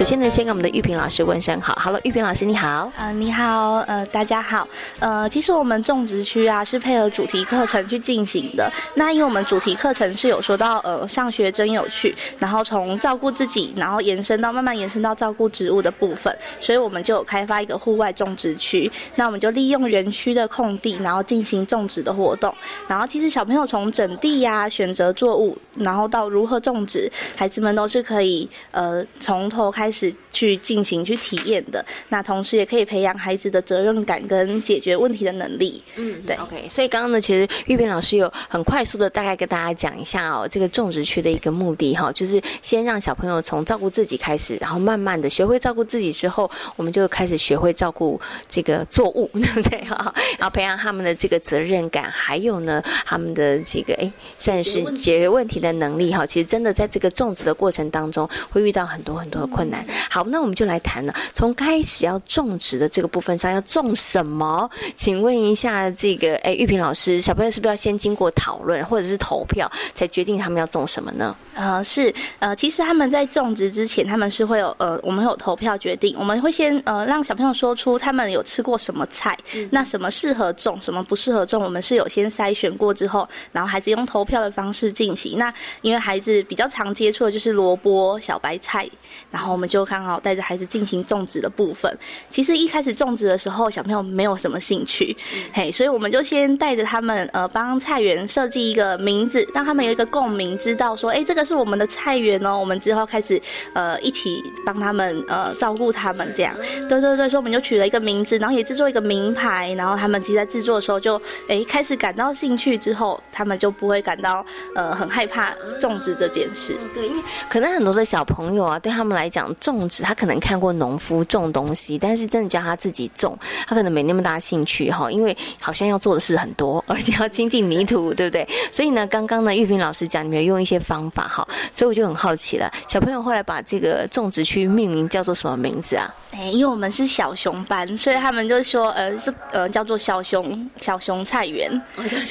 [0.03, 1.77] 首先呢，先跟我们的玉萍老师问声好。
[1.77, 2.91] 好了玉萍老师你好。
[2.97, 4.67] 呃，你好，呃，大家好。
[4.99, 8.69] 呃，其实我们种植区啊是配合主题课程去进行的。
[8.97, 18.91] 那因为我们主题课程是有说到，呃，上学真有趣，然后从照顾自己，然后延伸到慢慢延伸到照顾植物的部分，所以我们就有开发一个户外种植区。
[19.15, 22.53] 那我们就利用园区的空地，然后进行种植的活动。
[22.88, 29.91] 然后其实小朋友从整地呀、选择作物，然后到如何种植，孩子们都是可以呃从头开。
[29.91, 35.83] 开始去进行去体验的，那同时也可以培养孩子的责任感跟解决问题的能力。
[35.96, 36.35] 嗯，对。
[36.37, 50.12] OK，所以刚刚呢，其实玉萍老师有很快速的大概跟大家讲一下哦，这个种植区的一个目的哈，就是先让小朋友从照顾自己开始，然后慢慢的学会照顾自己之后，我们就开始学会照顾这个作物， 对不对哈？
[50.38, 56.26] 然后培养他们的这个责任感，还有呢，他们的这个哎，算是解决问题的能力哈。
[56.26, 59.71] 其实真的在这个种植的过程当中，会遇到很多很多的困难。
[60.11, 61.14] 好，那我们就来谈了。
[61.32, 64.68] 从开始要种植的这个部分上，要种什么？
[64.94, 71.35] 请问一下，这个哎，玉萍老师，小朋友是不是要先经过讨论或者是投票，才决定他们要种什么呢？
[71.54, 76.14] 呃，是呃，其实他们在种植之前，他们是会有呃，我们有投票决定。
[76.18, 79.38] 我们会先呃，让小朋友说出他们有吃过什么菜，
[79.70, 85.38] 那什么适合种，什么不适合种，我们是有先筛选过之后，然后孩子用投票的方式进行。
[85.38, 88.87] 那因为孩子比较常接触的就是萝卜、小白菜，
[89.30, 89.62] 然后。
[89.62, 91.96] 们就刚好带着孩子进行种植的部分。
[92.29, 95.16] 其实一开始种植的时候，小朋友没有什么兴趣，
[95.53, 102.59] 嘿，所以我们就先带着他们，呃，帮菜园设计一个名字，让他们有一个共鸣，知道说，哎，这个是我们的菜园哦。
[102.59, 103.40] 我们之后开始，
[103.75, 106.53] 呃，一起帮他们，呃，照顾他们这样。
[106.88, 114.44] 对对对，所以我们就取了一个名字，然后也制作一个名牌，然后他们其实在制作的时候就，哎，开始感到兴趣之后，他们就不会感到，
[114.75, 116.77] 呃，很害怕种植这件事。
[116.94, 128.47] 对，因为可能很多的小朋友啊，对他们来讲，种植他可能看过农夫种东西，但是真的叫他自己种，他可能没那么大兴趣哈，因为好像要做的事很多，而且要亲近泥土，对不对？
[128.71, 136.12] 所以呢，刚刚呢，玉萍老师讲，你们用一些方法哈，所以我就很好奇了，小朋友后来把这个种植区命名叫做什么名字啊？
[136.33, 141.71] 哎，因为我们是小熊班，所以他们就说，呃，是呃叫做小熊小熊菜园。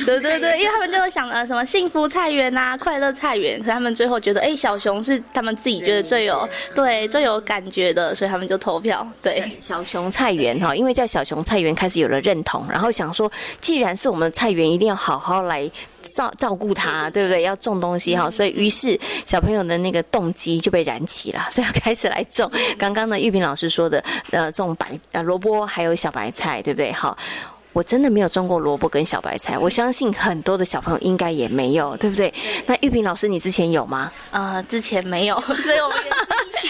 [0.06, 9.06] 对对对，因为他们就会想呃什么幸福菜园啊，快乐菜园，可他们最后觉得，哎，小熊是他们自己觉得最有对最有感觉的，所以他们就投票。
[9.21, 15.69] 对，小熊菜园哈，因为叫小熊菜园开始有了认同，然后想说，既然是我们的菜园，一定要好好来
[16.15, 17.41] 照照顾它，对不对？
[17.41, 22.50] 要种东西哈，所以于是小朋友的那个动机就被燃起了， 所以要开始来种。
[22.78, 26.91] 刚刚呢，玉萍老师说的，呃，种白呃萝卜还有小白菜，对不对？
[26.93, 27.17] 好。
[27.74, 32.34] 我真的没有种过萝卜跟小白菜，我相信很多的小朋友应该也没有，对不对？
[32.65, 34.12] 那玉萍老师，你之前有吗？
[34.32, 35.97] 呃，之前没有， 所以我们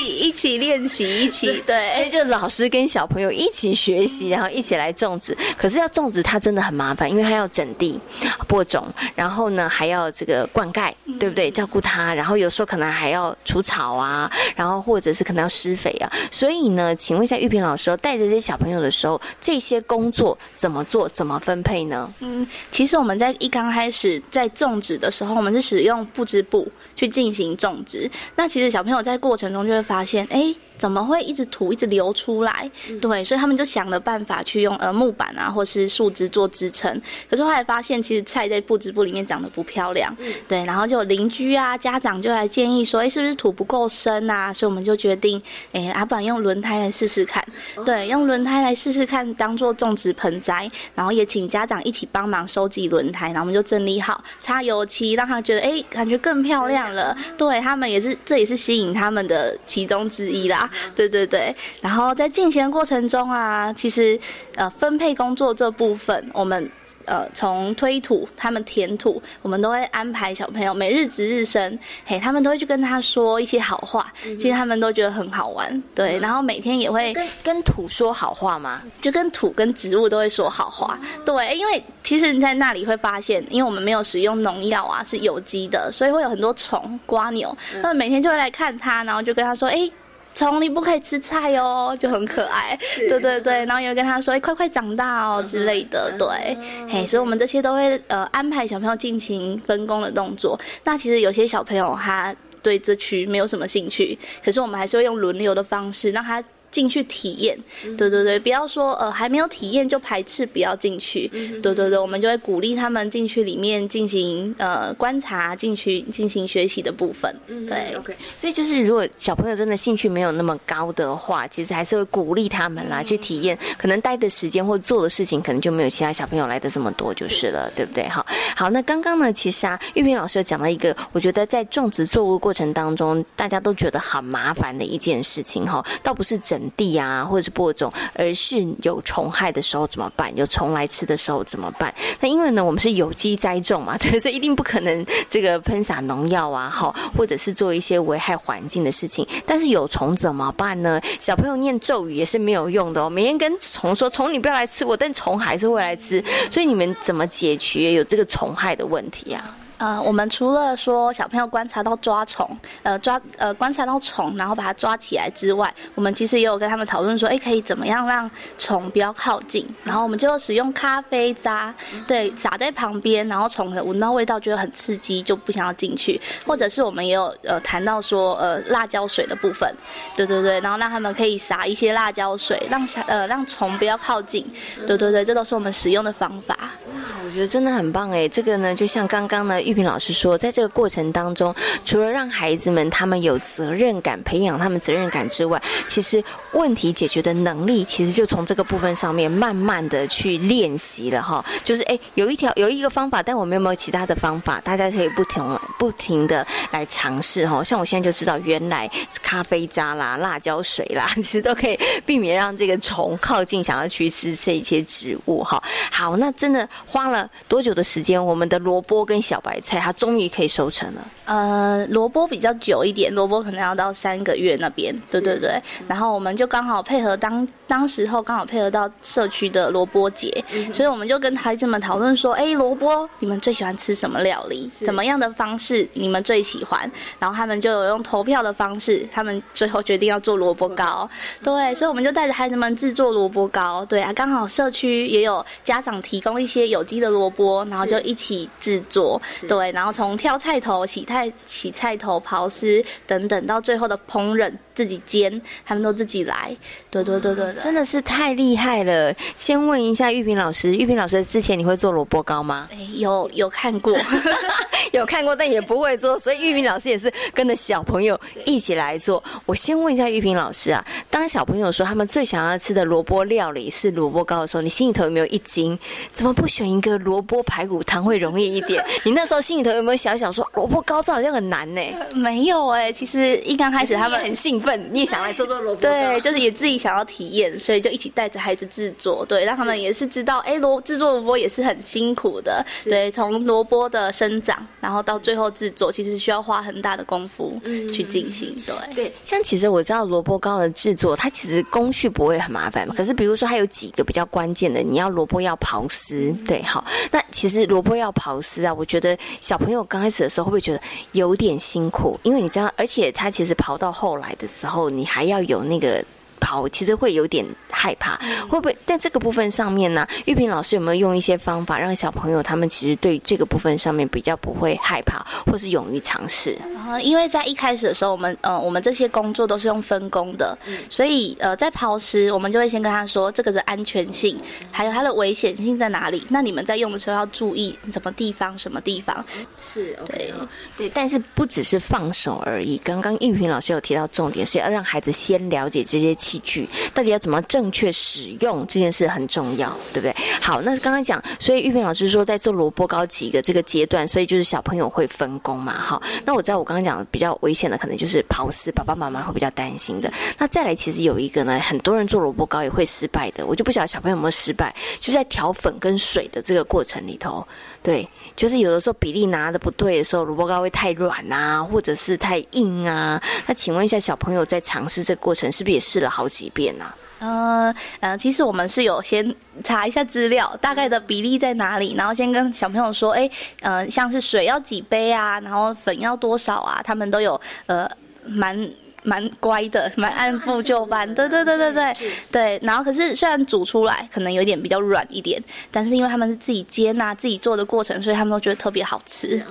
[0.04, 5.36] 一起练习，一起对，所以就老师跟小朋友一起学习，然后一起来种植。
[5.58, 8.00] 可是要种植它真的很麻烦，因为它要整地、
[8.48, 8.86] 播种，
[9.16, 11.50] 然后呢还要这个灌溉，对不对？
[11.50, 16.12] 照顾它，然后有时候可能还要除草啊，然后或者是可能要施肥啊。
[16.30, 20.82] 所以呢，请问一下玉萍老师，带着这些小朋友的时候，这些工作怎么？
[20.92, 22.14] 做怎么分配呢？
[22.20, 28.10] 嗯，其实我们在一刚开始在种植的时候，我们是使用布织布去进行种植。
[28.36, 30.54] 那其实小朋友在过程中就会发现，哎。
[30.82, 32.67] 怎么会一直土一直流出来？
[33.00, 37.00] 对，所以他们就想了办法去用呃木板啊，或是树枝做支撑。
[37.30, 40.12] 可是后来发现，其实菜在布织布里面长得不漂亮。
[40.48, 45.39] 对，然后就有邻居啊、家长就来建议说：“哎，是不是土不够深啊？”所以我们就决定，
[45.72, 47.46] 哎，阿板用轮胎来试试看。
[47.86, 50.67] 对，用轮胎来试试看，当做种植盆栽。
[50.96, 57.15] 然后也请家长一起帮忙收集轮胎，然后我们就整理好，擦油漆，让他觉得哎，感觉更漂亮了。
[57.38, 60.70] 对他们也是，这也是吸引他们的其中之一啦。
[60.95, 64.19] 对对对，然后在进行的过程中啊，其实
[64.55, 66.69] 呃分配工作这部分，我们
[67.05, 78.81] 呃从推土，他们填土，我们都会安排小朋友每日值日生，嘿，他们都会去跟他说一些好话，其实他们都觉得很好玩，对，然后每天也会跟跟土说好话吗？
[79.01, 89.89] 就跟土跟植物都会说好话，对，因为其实你在那里会发现，因为我们没有使用农药啊，是有机的，所以会有很多虫、瓜牛，他们每天就会来看他，然后就跟他说，哎。
[90.34, 92.78] 虫你不可以吃菜哦，就很可爱。
[93.10, 96.58] 对对对，然后也跟他说：“哎，快快长大哦之类的。”对，
[96.89, 100.60] 嘿，所以我们这些都会呃安排小朋友进行分工的动作。
[100.84, 106.44] 那其实有些小朋友他对这区没有什么兴趣，可是我们还是会用轮流的方式让他。
[106.71, 107.57] 进去体验，
[107.97, 111.27] 对对对，不要说呃还没有体验就排斥不要进去，
[111.62, 117.36] 对对对，我们就会鼓励他们进去里面进行呃观察，进去进行学习的部分，
[117.67, 118.15] 对，OK。
[118.38, 128.07] 所以就是如果小朋友真的兴趣没有那么高的话，其实还是会鼓励他们啦去体验，可能待的时间或做的事情可能就没有其他小朋友来的这么多就是了，对不对？
[128.07, 136.61] 好，好，那刚刚呢，其实啊，玉萍老师讲到一个，我觉得在种植作物过程当中，大家都觉得很麻烦的一件事情哈，倒不是整。
[136.76, 140.36] 地啊，或者是播种，而是有虫害的时候怎么办？
[140.36, 141.93] 有虫来吃的时候怎么办？
[142.19, 149.28] 那因为呢，我们是有机栽种嘛， 对，所以一定不可能这个喷洒农药啊，好，或者是做一些危害环境的事情。
[149.45, 151.00] 但是有虫怎么办呢？
[151.19, 156.24] 小朋友念咒语也是没有用的哦，每天跟虫说虫你不要来吃我，但虫还是会来吃。
[156.50, 159.56] 所以你们怎么解决有这个虫害的问题啊？
[159.82, 162.48] 呃，我们除了说小朋友观察到抓虫，
[162.84, 169.67] 呃抓呃观察到虫，然后把它抓起来之外，我们其实也有跟他们讨论说，哎，可以怎么样让虫不要靠近？
[169.84, 171.74] 然后我们就使用咖啡渣，
[172.06, 176.22] 对，撒在旁边，然后虫闻到味道觉得很刺激，就不想要进去。
[176.46, 179.67] 或者是我们也有呃谈到说，呃辣椒水的部分，
[180.15, 184.45] 对对对，然后让他们可以撒一些辣椒水，让小呃让虫不要靠近。
[184.86, 186.55] 对对对，这都是我们使用的方法。
[186.93, 189.60] 哇，我觉得真的很棒哎，这个呢就像刚刚呢。
[189.72, 191.55] 玉萍老师说，在这个过程当中，
[191.86, 201.43] 除了让孩子们他们有责任感，培养他们责任感之外，其实问题解决的能力，其实就从这个部分上面慢慢的去练习了哈。
[201.63, 204.59] 就是哎，有一条有一个方法，但我们有没有其他的方法？
[204.59, 207.63] 大家可以不停不停的来尝试哈。
[207.63, 208.91] 像我现在就知道，原来
[209.24, 215.63] 咖啡渣啦、辣椒水啦， 其实都可以避免让这个虫靠近，想要去吃这一些植物哈。
[215.89, 218.11] 好，那真的花了多久的时间？
[218.11, 221.01] 我们的萝卜跟小白菜，它终于可以收成了。
[221.26, 224.93] 呃，萝卜比较久一点，萝卜可能要到三个月那边。
[225.09, 225.62] 对对对。
[225.88, 230.43] 然后我们就刚好配合当当时候刚好配合到社区的萝卜节，
[230.74, 234.67] 所以我们就跟孩子们讨论说：，哎，萝卜你们最喜欢吃什么料理？
[234.67, 236.91] 怎么样的方式你们最喜欢？
[237.17, 241.09] 然后他们就有用投票的方式，他们最后决定要做萝卜糕。
[241.41, 243.86] 对，所以我们就带着孩子们制作萝卜糕。
[243.86, 249.22] 对啊，刚好社区也有家长提供一些有机的萝卜，然后就一起制作。
[249.47, 254.51] 对，然后从挑菜头、洗菜、洗菜头、刨丝等等，到最后的烹饪。
[254.82, 256.55] 自己煎，他们都自己来，
[256.89, 259.13] 对对对对，真的是太厉害了。
[259.38, 262.67] 先问一下玉萍老师，玉萍老师之前你会做萝卜糕吗？
[262.95, 263.95] 有有看过，
[264.91, 269.23] 有看过，但也不会做，所以玉萍老师也是跟着小朋友一起来做。
[269.45, 275.77] 我先问一下玉萍老师啊，当小朋友说他们最想要吃的萝卜料理是萝卜糕的时候，你心里头有没有一惊？
[276.11, 278.84] 怎么不选一个萝卜排骨汤会容易一点？
[279.05, 281.82] 你那时候心里头有没有想想说萝卜糕这好像很难呢？
[282.15, 284.70] 没有哎，其实一刚开始他们很兴奋。
[284.78, 285.82] 你也想来做做萝卜？
[285.82, 297.59] 对，就是也自己想要体验，所以就一起带着孩子制作，对，让他们也是知道，哎，萝制作萝卜也是很辛苦的，对，从萝卜的生长，然后到最后制作，其实需要花很大的功夫
[297.93, 298.76] 去进行，对。
[298.95, 310.82] 对，像其实我知道萝卜糕的制作，它其实工序不会很麻烦嘛，可是比如说它有几个比较关键的，你要萝卜要刨丝，对，好，那其实萝卜要刨丝啊，我觉得小朋友刚开始的时候会不会觉得
[311.13, 312.19] 有点辛苦？
[312.24, 314.89] 因为你知道，而且它其实刨到后来的时候。
[314.89, 316.04] 你还要有那个。
[316.42, 318.20] 跑其实会有点害怕，
[318.50, 318.76] 会不会？
[318.86, 326.58] 在这个部分上面呢，玉萍老师有没有用一些方法，让小朋友他们其实对这个部分上面比较不会害怕，或是勇于尝试？
[326.76, 330.58] 啊，因为在一开始的时候，我们呃，我们这些工作都是用分工的，
[330.89, 334.38] 所以呃，在刨时，我们就会先跟他说这个的安全性，
[334.72, 336.26] 还有它的危险性在哪里。
[336.30, 338.58] 那你们在用的时候要注意什么地方？
[338.58, 339.24] 什么地方？
[339.60, 340.34] 是，对，
[340.76, 340.89] 对。
[340.89, 342.78] 但是不只是放手而已。
[342.80, 346.16] 刚刚玉萍老师有提到重点，是要让孩子先了解这些。
[346.32, 350.15] 器具到底要怎么正确使用这件事很重要，对不对？
[350.39, 355.77] 好，那刚刚讲，所以玉萍老师说在做萝卜糕几个这个阶段，所以就是小朋友会分工嘛。
[355.77, 360.11] 好，那我知道我刚刚讲的比较危险的，可能就是刨丝，爸爸妈妈会比较担心的。
[360.38, 367.45] 那再来，其实有一个呢，很多人做萝卜糕也会失败的，我就不晓得小朋友有没有失败，就在调粉跟水的这个过程里头，
[367.84, 373.21] 对，就是有的时候比例拿的不对的时候，萝卜糕会太软啊，或者是太硬啊。
[373.45, 376.21] 那请问一下，小朋友在尝试这个过程，是不是也试了好？
[376.21, 376.86] 好几遍呢？
[377.17, 383.27] 呃呃，其实我们是有先查一下资料，大概的比例在哪里，然后先跟小朋友说，哎，
[383.61, 387.89] 呃，像是水要几杯啊，然后粉要多少啊，他们都有呃
[388.23, 388.55] 蛮
[389.04, 391.08] 蛮乖的，蛮按部就班。
[391.16, 391.95] 对对对对对
[392.32, 392.60] 对。
[392.64, 395.41] 然后可是虽然煮出来可能有点比较软一点，
[395.72, 399.41] 但是因为他们是自己煎啊，自己做的过程，所以他们都觉得特别好吃。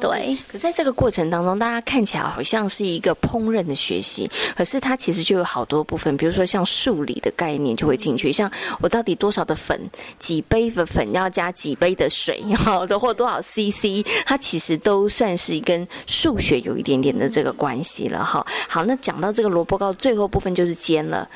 [0.00, 9.78] 对，可在这个过程当中，大家看起来好像是一个烹饪的学习，可是它其实就有好多部分，比如说像数理的概念就会进去，像我到底多少的粉，
[10.18, 18.46] 几杯的粉要加几杯的水，好的或多少 CC，它其实都算是跟数学有一点点的这个关系了哈。
[18.68, 21.28] 好，那讲到这个萝卜糕最后部分就是煎了。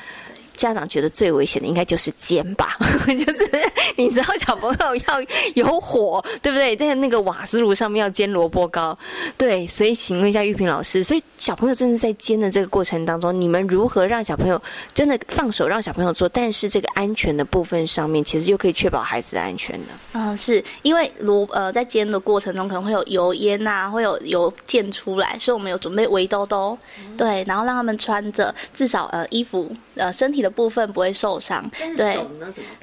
[0.55, 2.75] 家长觉得最危险的应该就是煎吧，
[3.07, 3.49] 就是
[3.95, 5.21] 你知道小朋友要
[5.55, 6.75] 有火，对不对？
[6.75, 8.97] 在那个瓦斯炉上面要煎萝卜糕，
[9.37, 14.61] 对，所以请问一下玉萍老师，所以小朋友真的在煎的这个过程当中，你们如何让小朋友
[14.93, 19.87] 真的放手让小朋友做，但是这个安全的部分上面，其实又可以确保孩子的安全的？
[20.13, 26.77] 嗯，是因为萝呃在煎的过程中可能会有油烟呐，会有油溅出来，所以我们有准备围兜兜，
[27.17, 30.43] 对，然后让他们穿着至少呃衣服呃身体。
[30.43, 31.63] 的部分不会受伤，
[31.95, 32.19] 对。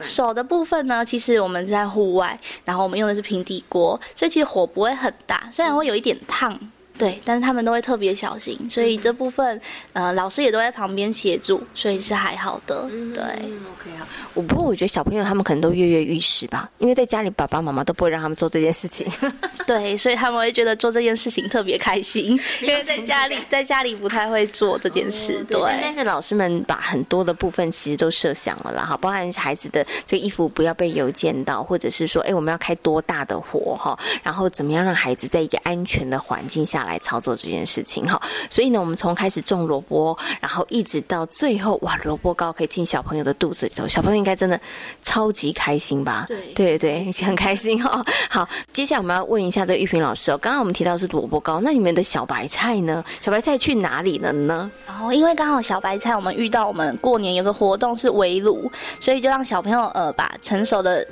[0.00, 1.04] 手的部分呢？
[1.04, 6.58] 其实我们在户外，然后我们用的是平底锅，所以其实火不会很大，虽然会有一点烫。
[7.00, 9.60] 对，但是他们都会特别小心，所以这部分
[9.94, 12.82] 呃老师也都在旁边协助，所以是还好的。
[13.14, 14.06] 对，OK 啊。
[14.34, 19.10] 我不过我觉得小朋友他们可能都跃跃欲试吧，因为在家里爸爸妈妈都不会让他们做这件事情。
[19.66, 25.42] 对，所以他们会觉得做这件事情特别开心，因为在家里在家里不太会做这件事。
[25.48, 38.20] 对，但是老师们把很多的部分其实都设想了啦，哈，包含孩子的这个衣服不要被油溅到，或者是说，哎，我们要开多大的火哈，然后怎么样让孩子在一个安全的环境下来操作这件事情哈。
[38.50, 44.60] 所以呢，我们从开始种萝卜，然后一直到最后，哇，萝卜糕可以进小朋友的肚子里头，小朋友应该真的
[45.02, 46.26] 超级开心吧？
[46.28, 48.04] 对对对，很开心哈。
[48.28, 53.04] 好，接下来我们要问一下这个玉萍老师哦，刚刚我们提到是萝卜糕，那你们的小白菜呢？
[53.20, 54.70] 小白菜去哪里了呢？
[54.86, 58.70] 然后因为刚好小白菜，我们遇到我们过年有个活动是围炉，
[59.00, 61.06] 所以就让小朋友呃把成熟的。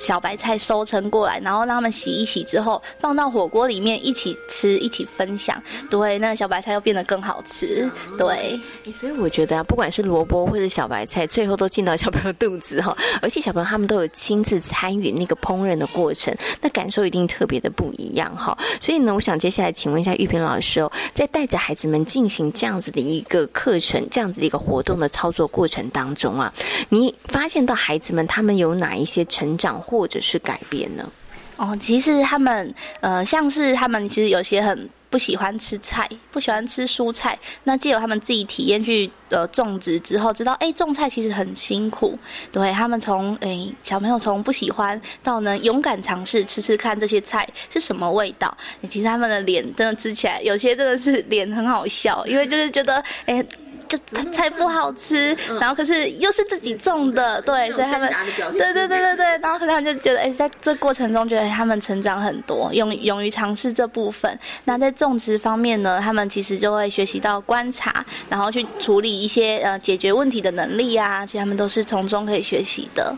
[0.00, 5.62] 小白菜收成过来，然后让他们洗一洗之后，放到火锅里面一起吃，一起分享。
[5.90, 7.86] 对，那个小白菜又变得更好吃。
[8.16, 8.58] 对，
[8.90, 12.96] 所以我觉得啊，不管是萝卜或者小白菜，最后都进到小朋友肚子哈。
[13.20, 18.56] 而且小朋友他们都有亲自参与那个烹饪的过程，那感受一定特别的不一样哈。
[18.80, 26.50] 所以呢，我想接下来请问一下玉萍老师哦，在带着孩子们进行这样子的一个课程、这样子的一个活动的操作过程当中啊，
[26.88, 29.78] 你发现到孩子们他们有哪一些成长？
[29.90, 31.10] 或者是改变呢？
[31.56, 37.38] 哦，其实他们呃，像是他们其实有些很不喜欢吃菜，不喜欢吃蔬菜。
[37.64, 42.18] 那既有他们自己体验去呃种植之后，知道哎种菜其实很辛苦。
[42.50, 48.56] 对他们从哎小朋友从不喜欢到能勇敢尝试吃吃看这些菜是什么味道。
[48.88, 53.44] 其实他们的脸真的吃起来，有些真的是脸很好笑，因为就是觉得哎。
[53.90, 53.98] 就
[54.30, 58.08] 菜不好吃，然后可是又是自己种的，对，所以他们
[58.52, 64.38] 对对对对对，然后可是他们就觉得，哎，在这过程中觉得他们成长很多，勇勇于尝试这部分。
[64.64, 73.14] 那在种植方面呢，他们其实就会学习到观察，然后去处理一些呃解决问题的能力啊，其实他们都是从中可以学习的。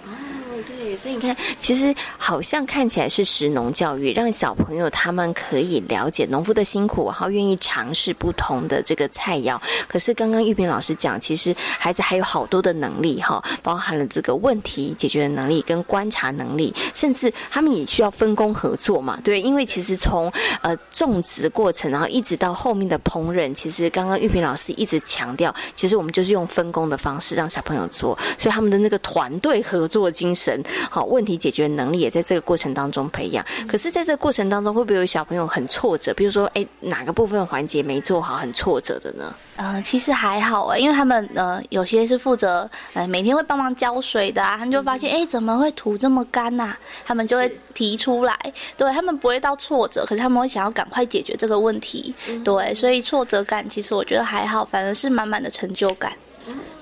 [0.67, 9.61] 对，所以你看，其实好像看起来是食农教育，让小朋友他们可以了解农夫的辛苦，然后愿意尝试不同的这个菜肴。
[9.89, 19.19] 可是刚刚玉萍老师讲，其实孩子还有好多的能力哈，包含了这个问题解决的能力跟观察能力，甚至他们也需要分工合作嘛。
[19.25, 30.52] 对，因为其实从呃种植过程，然后一直到后面的烹饪，其实刚刚玉萍老师一直强调，其实我们就是用分工的方式让小朋友做，所以他们的那个团队合作精神。
[30.91, 33.45] 好，问题解决能力也在这个过程当中培养。
[33.69, 36.13] 可是，在这个过程当中，会不会有小朋友很挫折？
[36.15, 39.35] 比如说，哎，哪个部分环节没做好，很挫折的呢？
[39.57, 46.75] 呃，其实还好哎，因为他们呃，有些是负责呃每天会帮忙浇水的啊，他们就发现哎，怎么会土这么干呐？
[47.05, 48.39] 他们就会提出来，
[48.77, 56.13] 对他们不会到挫折，可是他们会想要赶快解决这个问题，对，所以挫折感其实我觉得还好，反而是满满的成就感，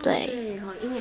[0.03, 0.31] 对，
[0.83, 1.01] 因为。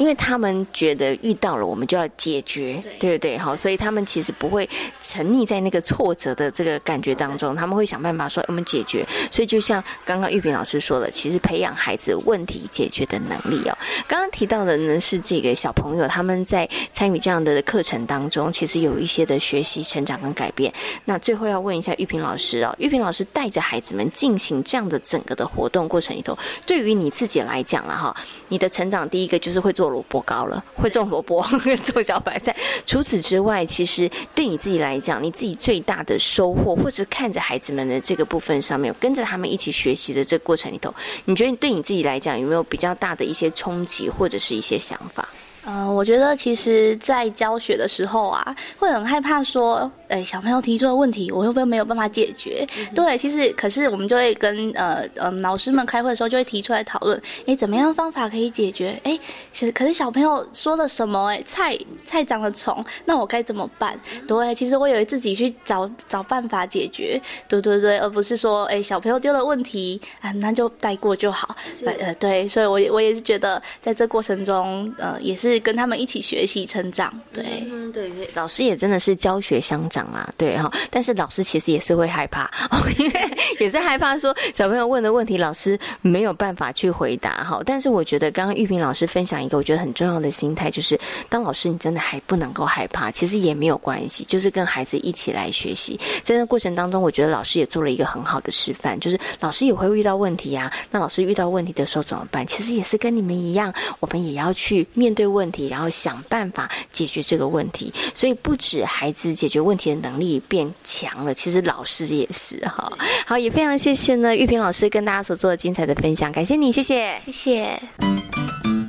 [0.00, 3.36] 因为他们觉得遇到了，我们就要解决，对不对？
[3.36, 4.66] 好，所以他们其实不会
[4.98, 9.06] 沉溺在那个挫折的这个感觉当中，他们会想办法说我们解决。
[9.30, 13.76] 所以就像刚刚玉萍老师说的，其实培养孩子问题解决的能力哦。
[14.08, 20.72] 刚刚提到的呢是这个小朋友他们在参与这样的课程当中，其实有一些的学习成长跟改变。
[21.04, 28.16] 那最后要问一下玉萍老师哦，玉萍老师带着孩子们进行这样的整个的活动过程里头，对于你自己来讲了哈，
[28.48, 29.89] 你的成长第一个就是会做。
[29.90, 31.42] 萝卜糕了，会种萝卜，
[31.84, 32.54] 种小白菜。
[32.86, 45.28] 除此之外，其实对你自己来讲，你自己最大的收获，或者看着孩子们的这个部分上面，跟着他们一起学习的这个过程里头，你觉得对你自己来讲，有没有比较大的一些冲击，或者是一些想法？
[45.66, 52.66] 嗯，我觉得其实，在教学的时候啊，会很害怕说，哎，小朋友提出的问题，我会不会没有办法解决？
[52.94, 58.98] 对，其实可是我们就会跟呃呃老师们开会的时候，就会提出来讨论，哎，怎么样方法可以解决？
[59.04, 59.18] 哎，
[59.52, 61.26] 其实可是小朋友说了什么？
[61.26, 64.00] 哎，菜菜长了虫，那我该怎么办？
[64.26, 71.54] 对，其实我以自己去找找办法解决，对对对，而不是说，哎，小朋友丢了问题啊，那就带过就好。
[72.00, 75.49] 呃，对，所以我也我也是觉得，在这过程中，呃，也是。
[75.50, 77.44] 是跟他们一起学习成长，对，
[77.92, 80.70] 对对，老师也真的是教学相长啊，对哈。
[80.90, 82.50] 但是老师其实也是会害怕，
[82.98, 87.60] 因为也是害怕说小朋友问的问题，老师没有办法去回答哈。
[87.66, 90.98] 但是我觉得刚刚玉萍老师分享一个我觉得很重要的心态，就是
[91.28, 95.98] 当老师你真的还不能够害怕，其实也没有关系，就是跟孩子一起来学习。
[96.22, 100.72] 在这过程当中，我觉得老师也做了一个很好的示范，就是老师也会遇到问题啊。
[100.90, 102.46] 那老师遇到问题的时候怎么办？
[102.46, 105.39] 其实也是跟你们一样，我们也要去面对问。
[105.40, 107.92] 问题，然后想办法解决这个问题。
[108.14, 112.92] 所以不止孩子解决问题的能力变强了，其实老师也是哈。
[113.26, 118.79] 好，也非常谢谢呢玉萍老师跟大家所做的精彩的分享，感谢你，谢谢，谢谢。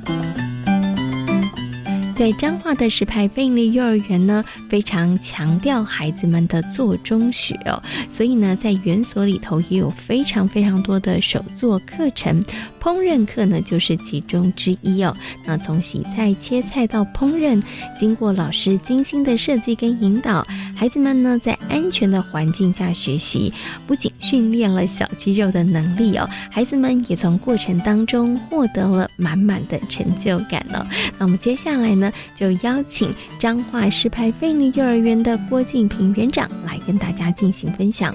[2.22, 12.40] 在彰化的石牌飞利幼儿园呢，非常强调孩子们的做中学哦，所以呢，在园所里头也有非常非常多的手作课程，
[12.80, 15.12] 烹饪课呢就是其中之一哦。
[15.44, 17.60] 那从洗菜、切菜到烹饪，
[17.98, 20.46] 经过老师精心的设计跟引导，
[20.76, 23.52] 孩子们呢在安全的环境下学习，
[23.84, 30.86] 不仅训练了小肌肉的能力哦，孩子们也从过程当中获得了满满的成就感哦。
[31.18, 32.11] 那我们接下来呢？
[32.34, 38.14] 就邀请彰化市派费力幼儿园的郭敬平园长来跟大家进行分享。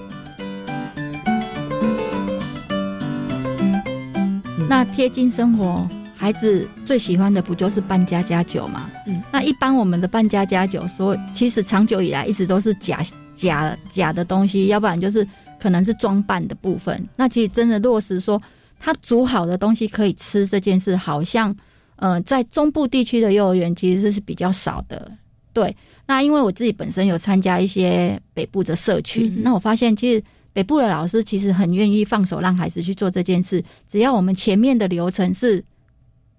[4.69, 8.89] 那贴近生活，孩子最喜欢的不就是扮家家酒吗？
[9.07, 13.01] 嗯，那一般我们的扮家家酒，说其实长久以来一直都是假
[13.33, 15.25] 假假的东西，要不然就是
[15.59, 17.01] 可能是装扮的部分。
[17.15, 18.41] 那其实真的落实说，
[18.77, 21.55] 他煮好的东西可以吃这件事，好像。
[21.97, 25.11] 呃，在中部地区的幼儿园其实是比较少的，
[25.53, 25.75] 对。
[26.05, 30.23] 那因为我自己本身有参加一些北部的社区，那我发现其实
[30.53, 35.61] 北部的老师其实很愿意放手让孩子去做这件事，只要我们前面的流程是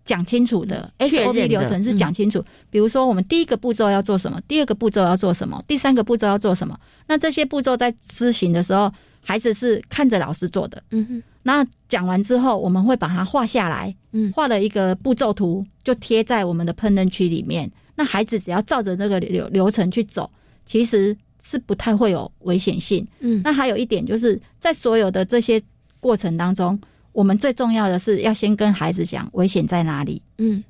[0.06, 2.42] 讲清楚的，SOP 流程是讲清楚。
[2.70, 8.90] 比如说，我们第一个步骤要做什么，第二个步骤要做什么，第三个步骤要做什么，那这些步骤在施行的时候。
[9.20, 11.22] 孩子是看着老师做的，嗯哼。
[11.48, 17.70] 那讲完之后，我们会把它画下来，嗯，画了一个步骤图，就贴在我们的烹饪区里面。
[17.96, 20.30] 那孩子只要照着这个流流程去走，
[20.66, 23.40] 其实是不太会有危险性，嗯。
[23.42, 25.58] 那还有一点就是在所有的这些
[26.00, 26.78] 过程当中，
[27.12, 30.62] 我们最重要的是要先跟孩子讲危险在哪里，嗯，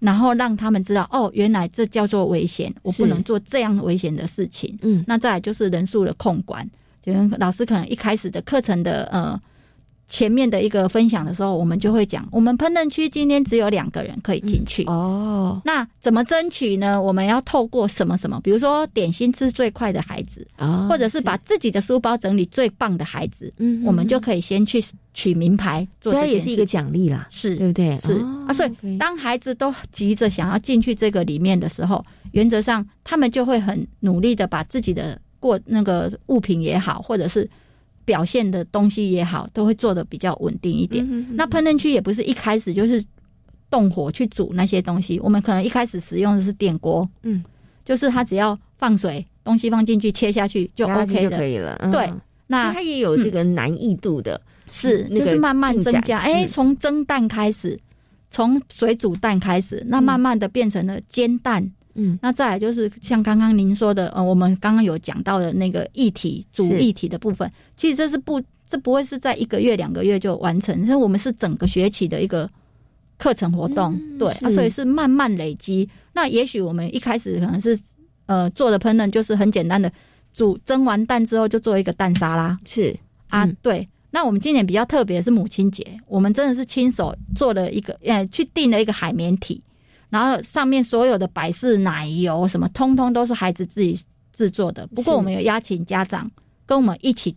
[0.00, 5.02] 然后让他们知道哦，原来这叫做危险，我不能做这样危险的事情，嗯。
[5.06, 6.68] 那再来就是人数的控管。
[7.02, 9.40] 就老师可能一开始的课程的呃
[10.08, 15.60] 前面的一个分享的时候，我们就会讲，我们烹饪区今天只有两个人可以进去哦。
[15.64, 17.00] 那怎么争取呢？
[17.00, 18.40] 我们要透过什么什么？
[18.42, 20.46] 比如说点心吃最快的孩子，
[20.88, 24.82] 或者是把自己的书包整理最棒的孩子，嗯，我们就可以先去
[25.14, 27.98] 取名牌，这也是一个奖励啦，是对不对？
[28.00, 28.12] 是
[28.46, 35.18] 啊，所以当孩子都急着想要进去这个里面的时候，原则上他们就会很努力的把自己的。
[35.40, 37.46] 过那个物品也好，或者是
[38.04, 41.04] 表现的东西也好，都会做的比较稳定一点。
[41.36, 43.02] 那烹饪区也不是一开始就是
[43.70, 47.42] 动火去煮那些东西，我们可能一开始使用的是电锅，嗯，
[47.84, 51.76] 就是它只要放水，东西放进去切下去就 OK 的，可以了。
[51.90, 52.12] 对，
[52.46, 56.18] 那它也有这个难易度的，是就是慢慢增加。
[56.18, 57.78] 哎，从蒸蛋开始，
[58.30, 61.72] 从水煮蛋开始，那慢慢的变成了煎蛋。
[61.94, 72.48] 嗯，那再来就是像刚刚您说的，呃，我们刚刚有讲到的那个议题主议题的部分，其实这是不，这不会是在一个月两个月就完成，所以我们是整个学期的一个
[73.16, 75.88] 课程活动，对啊，所以是慢慢累积。
[76.12, 77.78] 那也许我们一开始可能是
[78.26, 79.92] 呃做的烹饪就是很简单的，
[80.32, 82.96] 煮蒸完蛋之后就做一个蛋沙拉，是
[83.28, 83.88] 啊，对。
[84.10, 89.60] 那我们今年比较特别是母亲节，我们真的是亲手做了一个，呃，去订了一个海绵体。
[90.14, 94.00] 然后上面所有的百事奶油什么，通通都是孩子自己
[94.32, 94.86] 制作的。
[94.94, 96.30] 不过我们有邀请家长
[96.64, 97.36] 跟我们一起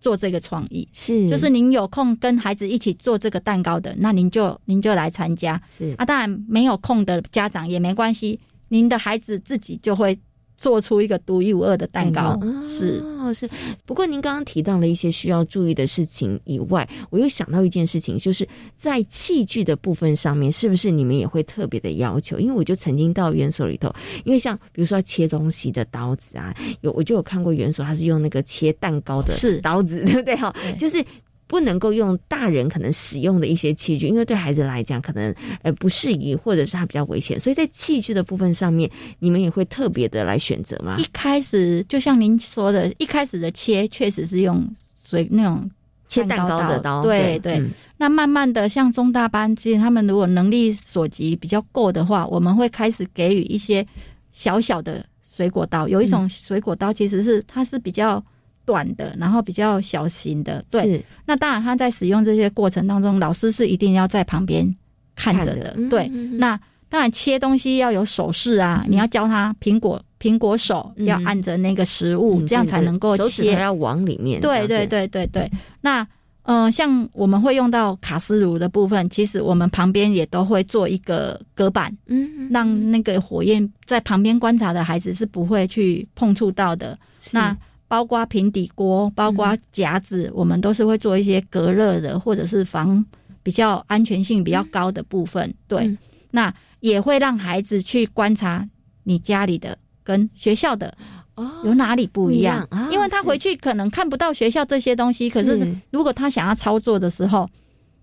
[0.00, 5.60] 做这个创意，是就是您有空跟孩子一起做这个蛋糕的，那您就您就来参加。
[5.70, 10.18] 是啊，当然没有空的家长也没关系，您的孩子自己就会。
[10.56, 13.48] 做出一个独一无二的蛋糕是哦是，
[13.86, 18.46] 不过您刚刚提到了一些需要注意的事情以外，我又想到一件事情，就是
[18.76, 22.38] 在器具的部分上面，是不是你们也会特别的要求？
[22.38, 23.92] 因为我就曾经到园所里头，
[24.24, 30.36] 因为像比如说切东西的刀子啊，有我就有看过园所，他是用那个切蛋糕的刀子，对不对？
[30.36, 31.04] 哈，就是。
[31.46, 40.96] 不能够用大人可能使用的一些器具，因为对孩子来讲可能呃不适宜，或者是它比较危险，所以在器具的部分上面，你们也会特别的来选择吗？
[40.98, 44.66] 一开始就像您说的，一开始的切确实是用
[45.04, 45.70] 水那种
[46.08, 47.62] 切蛋糕的刀，对对。
[47.98, 53.86] 那慢慢的，像中大班，其实他们如果能力所及比较够的话，我们会开始给予一些
[54.32, 55.86] 小小的水果刀。
[55.86, 58.24] 有一种水果刀，其实是它是比较。
[58.64, 61.04] 短的，然后比较小型的，对。
[61.26, 64.74] 那当然，他在使用这些过程当中，老师是一定要在旁边
[65.14, 66.08] 看着的，对。
[66.08, 66.58] 那
[66.88, 74.40] 当然，切东西要有手势啊，你要教他苹果苹果手，要按着那个食物，这样才能够切，要往里面。
[74.40, 75.50] 对对对对对。
[75.80, 76.06] 那
[76.46, 86.98] 嗯，像我们会用到卡斯炉的部分，其实我们旁边也都会做一个隔板，嗯，让那个火焰在旁边观察的孩子是不会去碰触到的。
[87.32, 87.56] 那
[87.94, 93.06] 包括平底锅，包括夹子，我们都是会做一些隔热的，或者是防
[93.44, 95.54] 比较安全性比较高的部分。
[95.68, 95.96] 对，
[96.32, 98.68] 那也会让孩子去观察
[99.04, 100.92] 你家里的跟学校的。
[101.36, 102.68] 哦，有哪里不一样？
[102.90, 107.48] 因为他回去可能看不到学校这些东西，可是如果他想要操作的时候，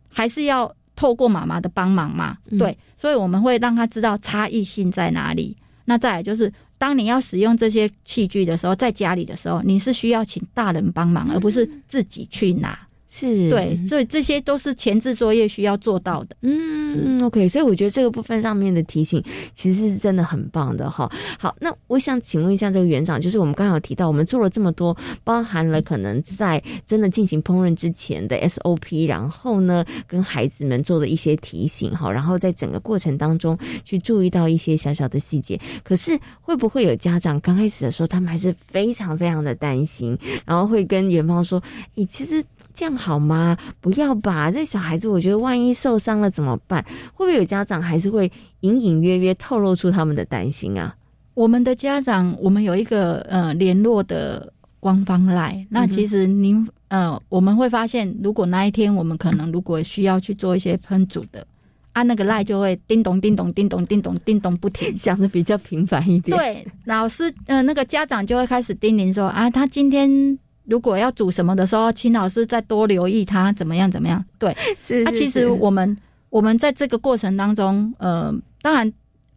[0.08, 2.38] 还是要透过妈妈的帮忙嘛。
[2.58, 5.54] 对，所以我们会让他知道差异性在哪里。
[5.84, 6.50] 那再来就是，
[6.82, 12.76] 当你要使用这些器具的时候，在家里的时候，你是需要请大人帮忙，而不是自己去拿。
[13.14, 16.36] 是对，所以这些都是前置作业需要做到的。
[16.44, 19.22] 嗯，OK，所以我觉得这个部分上面的提醒
[19.54, 21.12] 其实是真的很棒的哈。
[21.38, 24.96] 好，那我想请问一下这个园长，就是我们刚刚有提到，我们做了这么多，
[25.26, 35.60] 包含了可能在真的进行烹饪之前的 SOP，然后呢跟孩子们做的一些提醒哈，然后在整个过程当中去注意到一些小小的细节。
[35.84, 41.62] 可是会不会有家长刚开始的时候，他们还是非常非常的担心，然后会跟园方说
[41.96, 42.42] ：“诶，其实。”
[42.74, 43.58] 这样好吗？
[43.80, 46.84] 不要吧，这小孩子，我觉得万一受伤了怎么办？
[47.14, 50.96] 会不会有家长还是会隐隐约约透露出他们的担心啊？
[51.34, 61.48] 我们的家长，我们有一个呃联络的官方赖，那其实您呃，我们会发现，如果那一天我们可能如果需要去做一些烹煮的，
[61.94, 66.38] 按那个赖就会叮咚叮咚叮咚叮咚叮咚不停，响的比较频繁一点。
[66.38, 70.38] 对，老师呃那个家长就会开始叮咛说啊，他今天。
[70.66, 74.24] 如果要煮什么的时候，请老师再多留意他怎么样怎么样。
[74.38, 75.04] 对， 是。
[75.04, 75.98] 那其实我们
[76.30, 78.92] 我们在这个过程当中，呃，当然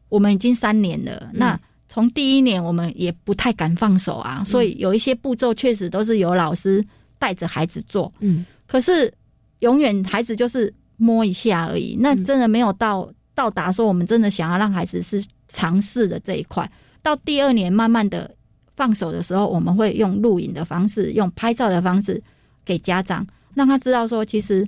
[0.09, 1.31] 我们已经三年了。
[1.33, 1.59] 那
[1.89, 6.85] 从第一年我们也不太敢放手啊，所以有一些步骤确实都是由老师
[7.19, 8.13] 带着孩子做。
[8.21, 8.45] 嗯。
[8.67, 9.13] 可是
[9.61, 16.71] 永远孩子就是摸一下而已，那真的没有到到达说我们真的想要让孩子是尝试的这一块。
[17.03, 18.31] 到第二年，慢慢的。
[18.77, 22.23] 放手的时候，我们会用录影的方式，用拍照的方式
[22.65, 24.67] 给家长，让他知道说，其实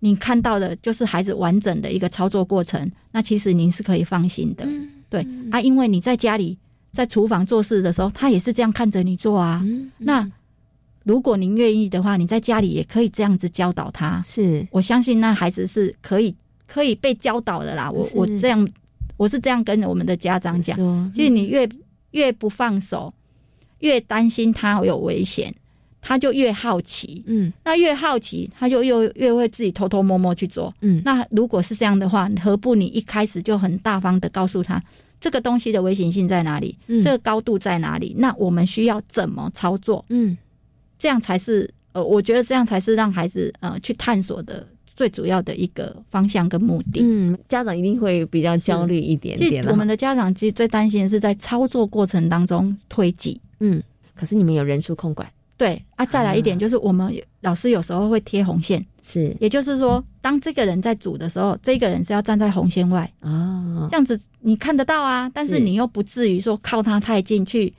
[0.00, 2.90] 你看到的就是孩子完整的一个操作过程。
[3.10, 4.68] 那其实您是可以放心的，
[5.10, 6.56] 对啊，因为你在家里
[6.92, 9.64] 在厨房做事的时候，他也是这样看着你做啊。
[9.98, 10.30] 那
[11.04, 14.20] 如果您愿意的话，你在家里也可以这样子教导他。
[14.20, 16.34] 是我相信那孩子是可以
[16.66, 17.90] 可以被教导的啦。
[17.90, 18.68] 我我这样
[19.16, 20.76] 我是这样跟我们的家长讲，
[21.12, 21.68] 就是你越
[22.12, 23.12] 越不放手。
[23.80, 25.54] 越担心他有危险，
[26.00, 27.22] 他就越好奇。
[27.26, 30.72] 嗯，那越好奇，他就又越会自己偷偷摸摸去做。
[30.80, 34.80] 嗯，那如果是这样的话，何不你一开始就很大方的告诉他
[35.20, 36.76] 这个东西的危险性在哪里？
[36.86, 38.14] 嗯，这个高度在哪里？
[38.18, 40.04] 那我们需要怎么操作？
[40.08, 40.36] 嗯，
[40.98, 44.66] 这样才是呃，我觉得这样才是让孩子呃去探索的
[44.98, 46.98] 最主要的一个方向跟目的。
[47.00, 49.64] 嗯，家长一定会比较焦虑一点点。
[49.68, 53.40] 我们的家长其实最担心的是在操作过程当中推挤。
[53.60, 53.80] 嗯，
[54.16, 56.04] 可是你们有人数控管，对啊。
[56.04, 67.72] 再来一点就是，我们老师有时候会贴红线，是，也就是说，当这个人在煮的时候，这个人是要站在红线外啊，这样子你看得到啊，但是你又不至于说靠他太近去。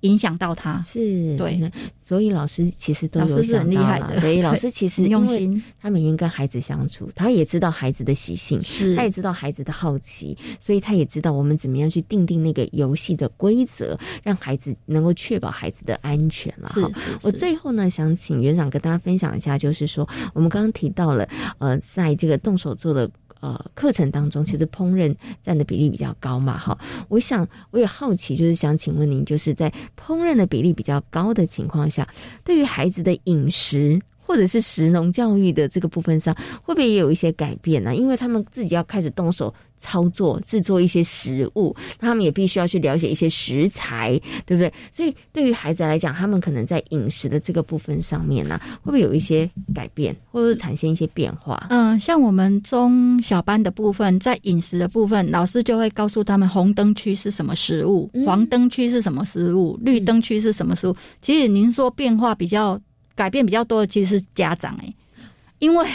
[0.00, 1.70] 影响到他是对，
[2.00, 4.20] 所以老师其实都有想到了。
[4.20, 16.68] 对，老师其实 用心，他每天跟孩子相处，他也知道孩子的习性，是，他也知道孩子的好奇，所以他也知道我们怎么样去定定那个游戏的规则，让孩子能够确保孩子的安全了。
[16.70, 16.90] 好，
[17.22, 21.28] 我最后呢，想请园长跟大家分享一下，就是说我们刚刚提到了，
[21.58, 23.10] 呃，在这个动手做的。
[23.40, 26.78] 呃，课程当中其实烹饪占的比例比较高嘛，哈，
[27.08, 32.06] 我想我也好奇，就是想请问您，就是在烹饪的比例比较高的情况下，
[32.44, 34.00] 对于孩子的饮食。
[34.30, 37.96] 或者是食农教育的这个部分上，会不会也有一些改变呢？
[37.96, 44.16] 因为他们自己要开始动手操作制作一些食物，他们也必须要去了解一些食材，
[44.46, 44.72] 对不对？
[44.92, 51.66] 所以对于孩子来讲，他们可能在饮食的这个部分上面呢，会不会有一些改变，或者是产生一些变化？
[51.70, 60.94] 嗯，像我们中小班的部分，在饮食的部分，老师就会告诉他们红灯区是什么食物，黄灯区是什么食物，绿灯区是什么食物。
[61.20, 62.80] 其实您说变化比较。
[63.14, 64.94] 改变比较多的其实是家长哎，
[65.58, 65.86] 因为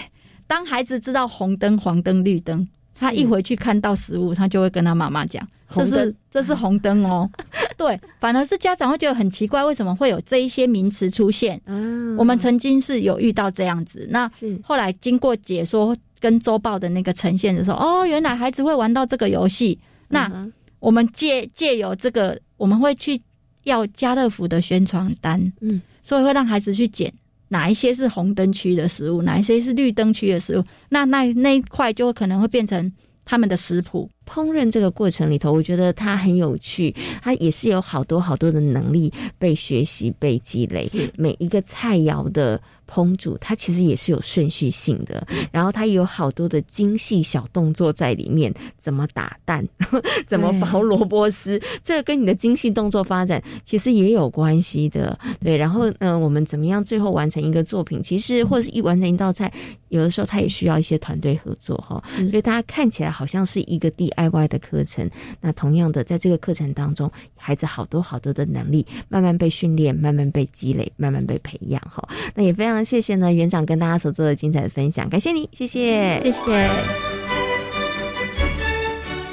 [0.47, 7.29] 当孩子知道红灯、黄灯、绿灯，他一回去看到食物，他就会跟他妈妈讲：“这是这是红灯哦。
[7.75, 11.59] ”对，反而是家长会觉得很奇怪，为什么会有这一些名词出现？
[11.65, 19.77] 嗯我们曾经是有遇到这样子，那是后来经过解说跟周报的那个呈现的时候，哦，原来孩子会玩到这个游戏。
[20.07, 20.31] 那
[20.79, 23.19] 我们借借由这个，我们会去
[23.65, 25.79] 要家乐福的宣传单，嗯。
[26.01, 27.11] 所以会让孩子去捡
[27.47, 32.91] 哪一些是红灯区的食物，哪一些是绿灯区的食物，那那那一块就可能会变成
[33.25, 34.09] 他们的食谱。
[34.25, 40.89] 烹饪这个过程里头，我觉得它很有趣，它也是有好多好多的能力被学习、被积累。
[41.15, 49.67] 每一个菜肴的烹煮，它其实也是有顺序性的，然后它有好多的精细小动作在里面，怎么打蛋，
[50.25, 55.17] 怎么包萝卜丝，这个跟你的精细动作发展其实也有关系的。
[55.39, 58.01] 对，然后呢，我们怎么样最后完成一个作品？
[58.01, 59.51] 其实或者是一完成一道菜，
[59.89, 62.03] 有的时候它也需要一些团队合作哈。
[62.29, 64.11] 所以大家看起来好像是一个第。
[64.15, 65.09] 爱外的课程，
[65.41, 72.07] 那同样的，在这个课程当中，孩子好多好多的能力慢慢被训练，慢慢被积累，慢慢被培养哈。
[72.33, 77.34] 那也非常谢谢呢，园长跟大家所做的精彩的分享，感谢你，谢谢，谢谢。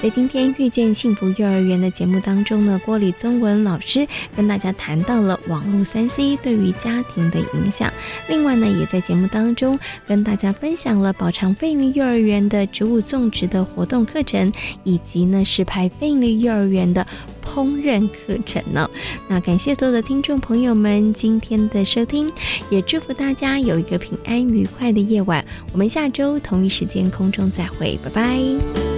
[0.03, 7.88] 在今天遇见幸福幼儿园的节目当中呢，郭李宗文老师跟大家谈到了网络三 C 对于家庭的影响。
[8.28, 17.07] 另外呢，也在节目当中跟大家分享了宝长费力幼儿园的植物种植的活动课程，以及呢是派费力幼儿园的
[17.46, 18.90] 烹饪课程呢。
[19.28, 22.28] 那感谢所有的听众朋友们今天的收听，
[22.70, 25.44] 也祝福大家有一个平安愉快的夜晚。
[25.70, 28.91] 我们下周同一时间空中再会，拜拜。